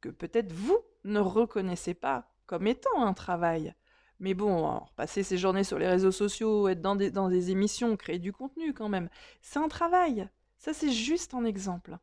que 0.00 0.08
peut-être 0.08 0.52
vous 0.52 0.76
ne 1.04 1.20
reconnaissez 1.20 1.94
pas 1.94 2.32
comme 2.46 2.66
étant 2.66 3.00
un 3.00 3.14
travail. 3.14 3.76
Mais 4.18 4.34
bon, 4.34 4.80
passer 4.96 5.22
ses 5.22 5.38
journées 5.38 5.62
sur 5.62 5.78
les 5.78 5.86
réseaux 5.86 6.10
sociaux, 6.10 6.66
être 6.66 6.82
dans 6.82 6.96
des, 6.96 7.50
émissions, 7.52 7.96
créer 7.96 8.18
du 8.18 8.32
contenu 8.32 8.74
quand 8.74 8.88
même, 8.88 9.08
c'est 9.40 9.60
un 9.60 9.68
travail. 9.68 10.28
Ça, 10.58 10.74
c'est 10.74 10.90
juste 10.90 11.32
un 11.34 11.44
exemple. 11.44 11.96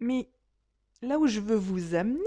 Mais 0.00 0.28
là 1.00 1.20
où 1.20 1.28
je 1.28 1.38
veux 1.38 1.54
vous 1.54 1.94
amener, 1.94 2.18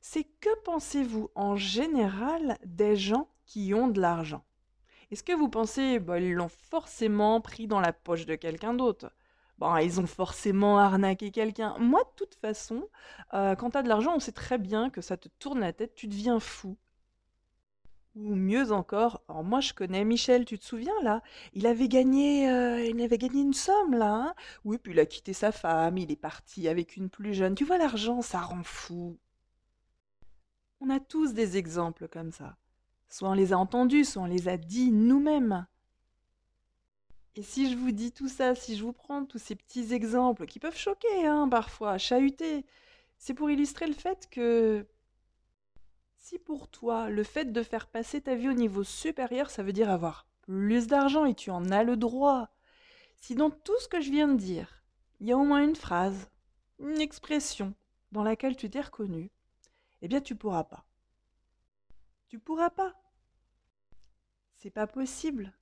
c'est 0.00 0.24
que 0.24 0.50
pensez-vous 0.64 1.30
en 1.34 1.56
général 1.56 2.58
des 2.64 2.96
gens 2.96 3.28
qui 3.46 3.74
ont 3.74 3.88
de 3.88 4.00
l'argent? 4.00 4.44
Est-ce 5.10 5.22
que 5.22 5.32
vous 5.32 5.48
pensez 5.48 5.98
bah, 5.98 6.18
ils 6.20 6.34
l'ont 6.34 6.48
forcément 6.48 7.40
pris 7.40 7.66
dans 7.66 7.80
la 7.80 7.92
poche 7.92 8.26
de 8.26 8.36
quelqu'un 8.36 8.74
d'autre? 8.74 9.12
Bon, 9.58 9.76
ils 9.76 10.00
ont 10.00 10.06
forcément 10.06 10.78
arnaqué 10.78 11.30
quelqu'un. 11.30 11.76
Moi, 11.78 12.00
de 12.00 12.10
toute 12.16 12.34
façon, 12.36 12.88
euh, 13.34 13.54
quand 13.56 13.70
t'as 13.70 13.82
de 13.82 13.88
l'argent, 13.88 14.14
on 14.16 14.20
sait 14.20 14.32
très 14.32 14.56
bien 14.56 14.88
que 14.88 15.02
ça 15.02 15.16
te 15.18 15.28
tourne 15.38 15.60
la 15.60 15.72
tête, 15.74 15.94
tu 15.94 16.06
deviens 16.08 16.40
fou. 16.40 16.78
Ou 18.16 18.34
mieux 18.34 18.72
encore, 18.72 19.22
moi 19.28 19.60
je 19.60 19.72
connais 19.72 20.04
Michel, 20.04 20.44
tu 20.44 20.58
te 20.58 20.64
souviens 20.64 21.00
là? 21.02 21.22
Il 21.52 21.66
avait 21.66 21.88
gagné, 21.88 22.50
euh, 22.50 22.84
il 22.84 23.00
avait 23.02 23.18
gagné 23.18 23.42
une 23.42 23.52
somme 23.52 23.94
là. 23.94 24.14
Hein? 24.14 24.34
Oui, 24.64 24.78
puis 24.78 24.92
il 24.92 24.98
a 24.98 25.06
quitté 25.06 25.32
sa 25.32 25.52
femme, 25.52 25.96
il 25.98 26.10
est 26.10 26.16
parti 26.16 26.66
avec 26.68 26.96
une 26.96 27.08
plus 27.08 27.34
jeune. 27.34 27.54
Tu 27.54 27.64
vois, 27.64 27.78
l'argent, 27.78 28.22
ça 28.22 28.40
rend 28.40 28.64
fou. 28.64 29.18
On 30.80 30.90
a 30.90 30.98
tous 30.98 31.34
des 31.34 31.56
exemples 31.56 32.08
comme 32.08 32.32
ça. 32.32 32.56
Soit 33.08 33.28
on 33.28 33.34
les 33.34 33.52
a 33.52 33.58
entendus, 33.58 34.04
soit 34.04 34.22
on 34.22 34.26
les 34.26 34.48
a 34.48 34.56
dit 34.56 34.90
nous-mêmes. 34.90 35.66
Et 37.36 37.42
si 37.42 37.70
je 37.70 37.76
vous 37.76 37.90
dis 37.90 38.12
tout 38.12 38.28
ça, 38.28 38.54
si 38.54 38.76
je 38.76 38.84
vous 38.84 38.92
prends 38.92 39.24
tous 39.24 39.38
ces 39.38 39.54
petits 39.54 39.92
exemples 39.92 40.46
qui 40.46 40.58
peuvent 40.58 40.76
choquer, 40.76 41.26
hein, 41.26 41.48
parfois, 41.48 41.98
chahuter, 41.98 42.64
c'est 43.18 43.34
pour 43.34 43.50
illustrer 43.50 43.86
le 43.86 43.92
fait 43.92 44.28
que 44.30 44.86
si 46.16 46.38
pour 46.38 46.68
toi, 46.68 47.10
le 47.10 47.24
fait 47.24 47.52
de 47.52 47.62
faire 47.62 47.86
passer 47.86 48.20
ta 48.20 48.34
vie 48.34 48.48
au 48.48 48.54
niveau 48.54 48.82
supérieur, 48.82 49.50
ça 49.50 49.62
veut 49.62 49.72
dire 49.72 49.90
avoir 49.90 50.26
plus 50.42 50.86
d'argent 50.86 51.24
et 51.24 51.34
tu 51.34 51.50
en 51.50 51.70
as 51.70 51.84
le 51.84 51.96
droit, 51.96 52.48
si 53.16 53.34
dans 53.34 53.50
tout 53.50 53.78
ce 53.80 53.88
que 53.88 54.00
je 54.00 54.10
viens 54.10 54.28
de 54.28 54.38
dire, 54.38 54.82
il 55.20 55.28
y 55.28 55.32
a 55.32 55.36
au 55.36 55.44
moins 55.44 55.62
une 55.62 55.76
phrase, 55.76 56.30
une 56.78 57.00
expression 57.00 57.74
dans 58.12 58.22
laquelle 58.22 58.56
tu 58.56 58.70
t'es 58.70 58.80
reconnu, 58.80 59.30
eh 60.02 60.08
bien 60.08 60.20
tu 60.20 60.36
pourras 60.36 60.64
pas. 60.64 60.84
Tu 62.28 62.38
pourras 62.38 62.70
pas. 62.70 62.94
C'est 64.56 64.70
pas 64.70 64.86
possible. 64.86 65.52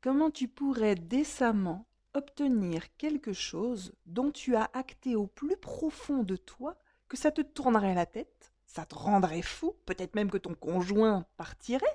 Comment 0.00 0.30
tu 0.30 0.48
pourrais 0.48 0.94
décemment 0.94 1.86
obtenir 2.14 2.96
quelque 2.96 3.32
chose 3.32 3.92
dont 4.06 4.30
tu 4.30 4.56
as 4.56 4.70
acté 4.72 5.16
au 5.16 5.26
plus 5.26 5.56
profond 5.56 6.22
de 6.22 6.36
toi 6.36 6.76
que 7.08 7.16
ça 7.16 7.30
te 7.30 7.42
tournerait 7.42 7.94
la 7.94 8.06
tête, 8.06 8.52
ça 8.66 8.84
te 8.84 8.94
rendrait 8.94 9.42
fou, 9.42 9.76
peut-être 9.86 10.14
même 10.14 10.30
que 10.30 10.38
ton 10.38 10.54
conjoint 10.54 11.26
partirait, 11.36 11.86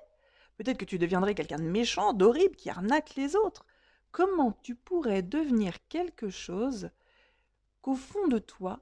peut-être 0.57 0.77
que 0.77 0.85
tu 0.85 0.99
deviendrais 0.99 1.35
quelqu'un 1.35 1.57
de 1.57 1.69
méchant, 1.69 2.13
d'horrible, 2.13 2.55
qui 2.55 2.69
arnaque 2.69 3.15
les 3.15 3.35
autres. 3.35 3.65
Comment 4.11 4.53
tu 4.63 4.75
pourrais 4.75 5.21
devenir 5.21 5.75
quelque 5.87 6.29
chose 6.29 6.89
qu'au 7.81 7.95
fond 7.95 8.27
de 8.27 8.39
toi, 8.39 8.79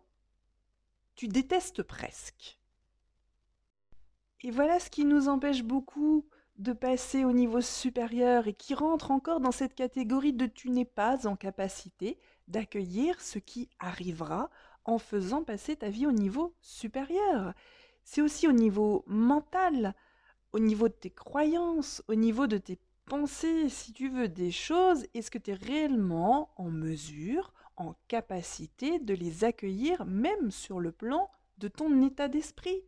tu 1.15 1.27
détestes 1.27 1.83
presque? 1.83 2.58
Et 4.41 4.51
voilà 4.51 4.79
ce 4.79 4.89
qui 4.89 5.03
nous 5.03 5.27
empêche 5.27 5.63
beaucoup 5.63 6.25
de 6.57 6.71
passer 6.71 7.25
au 7.25 7.31
niveau 7.31 7.61
supérieur 7.61 8.47
et 8.47 8.53
qui 8.53 8.73
rentre 8.73 9.11
encore 9.11 9.41
dans 9.41 9.51
cette 9.51 9.75
catégorie 9.75 10.33
de 10.33 10.45
tu 10.45 10.69
n'es 10.69 10.85
pas 10.85 11.27
en 11.27 11.35
capacité 11.35 12.17
d'accueillir 12.47 13.19
ce 13.19 13.39
qui 13.39 13.69
arrivera 13.79 14.49
en 14.85 14.97
faisant 14.97 15.43
passer 15.43 15.75
ta 15.75 15.89
vie 15.89 16.07
au 16.07 16.11
niveau 16.11 16.53
supérieur. 16.61 17.53
C'est 18.03 18.21
aussi 18.21 18.47
au 18.47 18.53
niveau 18.53 19.03
mental, 19.07 19.93
au 20.53 20.59
niveau 20.59 20.87
de 20.87 20.93
tes 20.93 21.11
croyances, 21.11 22.01
au 22.07 22.15
niveau 22.15 22.47
de 22.47 22.57
tes 22.57 22.79
pensées, 23.05 23.69
si 23.69 23.91
tu 23.91 24.09
veux 24.09 24.29
des 24.29 24.51
choses, 24.51 25.05
est-ce 25.13 25.31
que 25.31 25.37
tu 25.37 25.51
es 25.51 25.55
réellement 25.55 26.51
en 26.55 26.69
mesure, 26.69 27.53
en 27.75 27.93
capacité 28.07 28.99
de 28.99 29.13
les 29.13 29.43
accueillir 29.43 30.05
même 30.05 30.51
sur 30.51 30.79
le 30.79 30.91
plan 30.91 31.29
de 31.57 31.67
ton 31.67 32.01
état 32.03 32.29
d'esprit, 32.29 32.83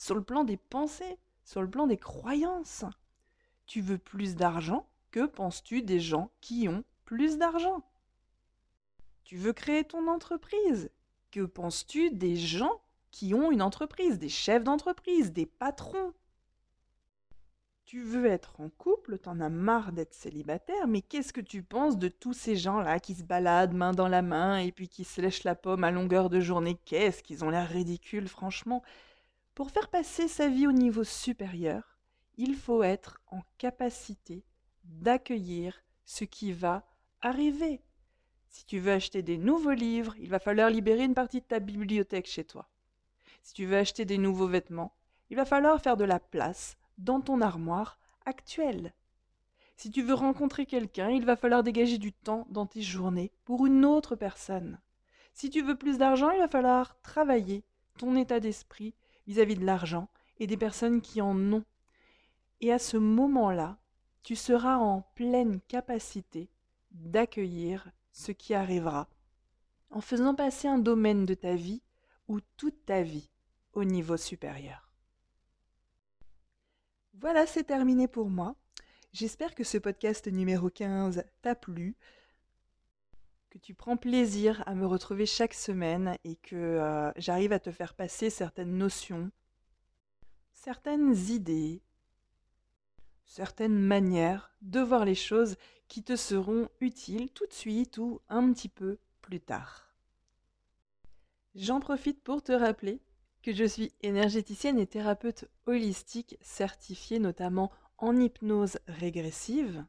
sur 0.00 0.14
le 0.14 0.22
plan 0.22 0.44
des 0.44 0.56
pensées, 0.56 1.18
sur 1.44 1.60
le 1.60 1.68
plan 1.68 1.86
des 1.86 1.98
croyances. 1.98 2.86
Tu 3.66 3.82
veux 3.82 3.98
plus 3.98 4.34
d'argent, 4.34 4.88
que 5.10 5.26
penses-tu 5.26 5.82
des 5.82 6.00
gens 6.00 6.30
qui 6.40 6.68
ont 6.68 6.84
plus 7.04 7.36
d'argent? 7.36 7.84
Tu 9.24 9.36
veux 9.36 9.52
créer 9.52 9.84
ton 9.84 10.08
entreprise, 10.08 10.90
que 11.30 11.44
penses-tu 11.44 12.10
des 12.12 12.34
gens 12.34 12.80
qui 13.10 13.34
ont 13.34 13.52
une 13.52 13.60
entreprise, 13.60 14.18
des 14.18 14.30
chefs 14.30 14.64
d'entreprise, 14.64 15.34
des 15.34 15.44
patrons? 15.44 16.14
Tu 17.84 18.02
veux 18.02 18.24
être 18.24 18.58
en 18.58 18.70
couple, 18.70 19.18
t'en 19.18 19.38
as 19.38 19.50
marre 19.50 19.92
d'être 19.92 20.14
célibataire, 20.14 20.88
mais 20.88 21.02
qu'est-ce 21.02 21.34
que 21.34 21.42
tu 21.42 21.62
penses 21.62 21.98
de 21.98 22.08
tous 22.08 22.32
ces 22.32 22.56
gens-là 22.56 23.00
qui 23.00 23.14
se 23.14 23.24
baladent 23.24 23.74
main 23.74 23.92
dans 23.92 24.08
la 24.08 24.22
main 24.22 24.56
et 24.56 24.72
puis 24.72 24.88
qui 24.88 25.04
se 25.04 25.20
lèchent 25.20 25.44
la 25.44 25.56
pomme 25.56 25.84
à 25.84 25.90
longueur 25.90 26.30
de 26.30 26.40
journée? 26.40 26.78
Qu'est-ce 26.86 27.22
qu'ils 27.22 27.44
ont 27.44 27.50
l'air 27.50 27.68
ridicules, 27.68 28.28
franchement? 28.28 28.82
Pour 29.60 29.70
faire 29.70 29.88
passer 29.88 30.26
sa 30.26 30.48
vie 30.48 30.66
au 30.66 30.72
niveau 30.72 31.04
supérieur, 31.04 31.98
il 32.38 32.54
faut 32.54 32.82
être 32.82 33.20
en 33.26 33.42
capacité 33.58 34.42
d'accueillir 34.84 35.82
ce 36.06 36.24
qui 36.24 36.54
va 36.54 36.88
arriver. 37.20 37.82
Si 38.48 38.64
tu 38.64 38.78
veux 38.78 38.92
acheter 38.92 39.20
des 39.20 39.36
nouveaux 39.36 39.74
livres, 39.74 40.14
il 40.18 40.30
va 40.30 40.38
falloir 40.38 40.70
libérer 40.70 41.04
une 41.04 41.12
partie 41.12 41.42
de 41.42 41.44
ta 41.44 41.58
bibliothèque 41.58 42.26
chez 42.26 42.42
toi. 42.42 42.70
Si 43.42 43.52
tu 43.52 43.66
veux 43.66 43.76
acheter 43.76 44.06
des 44.06 44.16
nouveaux 44.16 44.46
vêtements, 44.46 44.94
il 45.28 45.36
va 45.36 45.44
falloir 45.44 45.78
faire 45.78 45.98
de 45.98 46.04
la 46.04 46.20
place 46.20 46.78
dans 46.96 47.20
ton 47.20 47.42
armoire 47.42 47.98
actuelle. 48.24 48.94
Si 49.76 49.90
tu 49.90 50.00
veux 50.00 50.14
rencontrer 50.14 50.64
quelqu'un, 50.64 51.10
il 51.10 51.26
va 51.26 51.36
falloir 51.36 51.62
dégager 51.62 51.98
du 51.98 52.14
temps 52.14 52.46
dans 52.48 52.64
tes 52.64 52.80
journées 52.80 53.30
pour 53.44 53.66
une 53.66 53.84
autre 53.84 54.16
personne. 54.16 54.80
Si 55.34 55.50
tu 55.50 55.60
veux 55.60 55.76
plus 55.76 55.98
d'argent, 55.98 56.30
il 56.30 56.38
va 56.38 56.48
falloir 56.48 56.98
travailler 57.02 57.62
ton 57.98 58.16
état 58.16 58.40
d'esprit 58.40 58.94
vis-à-vis 59.26 59.56
de 59.56 59.64
l'argent 59.64 60.08
et 60.38 60.46
des 60.46 60.56
personnes 60.56 61.00
qui 61.00 61.20
en 61.20 61.52
ont. 61.52 61.64
Et 62.60 62.72
à 62.72 62.78
ce 62.78 62.96
moment-là, 62.96 63.78
tu 64.22 64.36
seras 64.36 64.76
en 64.76 65.02
pleine 65.14 65.60
capacité 65.68 66.50
d'accueillir 66.90 67.90
ce 68.12 68.32
qui 68.32 68.54
arrivera 68.54 69.08
en 69.90 70.00
faisant 70.00 70.34
passer 70.34 70.68
un 70.68 70.78
domaine 70.78 71.26
de 71.26 71.34
ta 71.34 71.54
vie 71.54 71.82
ou 72.28 72.40
toute 72.56 72.84
ta 72.86 73.02
vie 73.02 73.30
au 73.72 73.84
niveau 73.84 74.16
supérieur. 74.16 74.92
Voilà, 77.14 77.46
c'est 77.46 77.64
terminé 77.64 78.08
pour 78.08 78.30
moi. 78.30 78.54
J'espère 79.12 79.54
que 79.54 79.64
ce 79.64 79.78
podcast 79.78 80.28
numéro 80.28 80.70
15 80.70 81.24
t'a 81.42 81.54
plu, 81.54 81.96
que 83.50 83.58
tu 83.58 83.74
prends 83.74 83.96
plaisir 83.96 84.62
à 84.66 84.74
me 84.74 84.86
retrouver 84.86 85.26
chaque 85.26 85.54
semaine 85.54 86.16
et 86.24 86.36
que 86.36 86.54
euh, 86.54 87.10
j'arrive 87.16 87.52
à 87.52 87.58
te 87.58 87.72
faire 87.72 87.94
passer 87.94 88.30
certaines 88.30 88.78
notions, 88.78 89.30
certaines 90.52 91.16
idées, 91.16 91.82
certaines 93.24 93.78
manières 93.78 94.52
de 94.62 94.80
voir 94.80 95.04
les 95.04 95.16
choses 95.16 95.56
qui 95.88 96.04
te 96.04 96.14
seront 96.14 96.68
utiles 96.80 97.30
tout 97.32 97.46
de 97.46 97.52
suite 97.52 97.98
ou 97.98 98.20
un 98.28 98.52
petit 98.52 98.68
peu 98.68 98.98
plus 99.20 99.40
tard. 99.40 99.92
J'en 101.56 101.80
profite 101.80 102.22
pour 102.22 102.42
te 102.42 102.52
rappeler 102.52 103.00
que 103.42 103.52
je 103.52 103.64
suis 103.64 103.92
énergéticienne 104.02 104.78
et 104.78 104.86
thérapeute 104.86 105.46
holistique 105.66 106.36
certifiée 106.40 107.18
notamment 107.18 107.72
en 107.98 108.16
hypnose 108.16 108.78
régressive, 108.86 109.84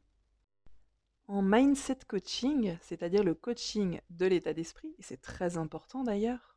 en 1.28 1.42
mindset 1.42 2.00
coaching, 2.06 2.76
c'est-à-dire 2.80 3.24
le 3.24 3.34
coaching 3.34 4.00
de 4.10 4.26
l'état 4.26 4.52
d'esprit, 4.52 4.94
et 4.98 5.02
c'est 5.02 5.20
très 5.20 5.56
important 5.56 6.04
d'ailleurs, 6.04 6.56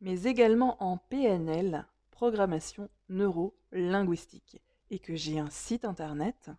mais 0.00 0.22
également 0.24 0.82
en 0.82 0.96
PNL, 0.96 1.86
programmation 2.10 2.88
neuro-linguistique, 3.08 4.60
et 4.90 4.98
que 4.98 5.14
j'ai 5.14 5.38
un 5.38 5.50
site 5.50 5.84
internet 5.84 6.50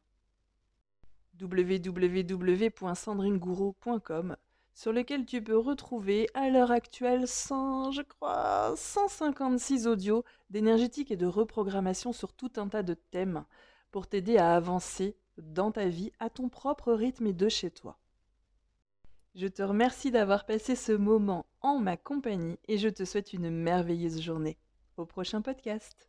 www.sandringouro.com 1.42 4.38
sur 4.74 4.94
lequel 4.94 5.26
tu 5.26 5.42
peux 5.42 5.58
retrouver 5.58 6.30
à 6.34 6.50
l'heure 6.50 6.72
actuelle 6.72 7.28
100, 7.28 7.92
je 7.92 8.02
crois, 8.02 8.74
156 8.78 9.88
audios 9.88 10.24
d'énergétique 10.50 11.12
et 11.12 11.18
de 11.18 11.26
reprogrammation 11.26 12.14
sur 12.14 12.32
tout 12.34 12.52
un 12.56 12.70
tas 12.70 12.84
de 12.84 12.94
thèmes 12.94 13.44
pour 13.92 14.08
t'aider 14.08 14.38
à 14.38 14.56
avancer 14.56 15.18
dans 15.42 15.72
ta 15.72 15.88
vie 15.88 16.12
à 16.20 16.30
ton 16.30 16.50
propre 16.50 16.94
rythme 16.94 17.28
et 17.28 17.34
de 17.34 17.50
chez 17.50 17.72
toi. 17.72 17.98
Je 19.36 19.48
te 19.48 19.62
remercie 19.62 20.12
d'avoir 20.12 20.46
passé 20.46 20.76
ce 20.76 20.92
moment 20.92 21.46
en 21.62 21.80
ma 21.80 21.98
compagnie 21.98 22.58
et 22.68 22.78
je 22.78 22.90
te 22.90 23.06
souhaite 23.06 23.34
une 23.34 23.50
merveilleuse 23.50 24.22
journée. 24.22 24.58
Au 24.98 25.06
prochain 25.06 25.42
podcast. 25.42 26.09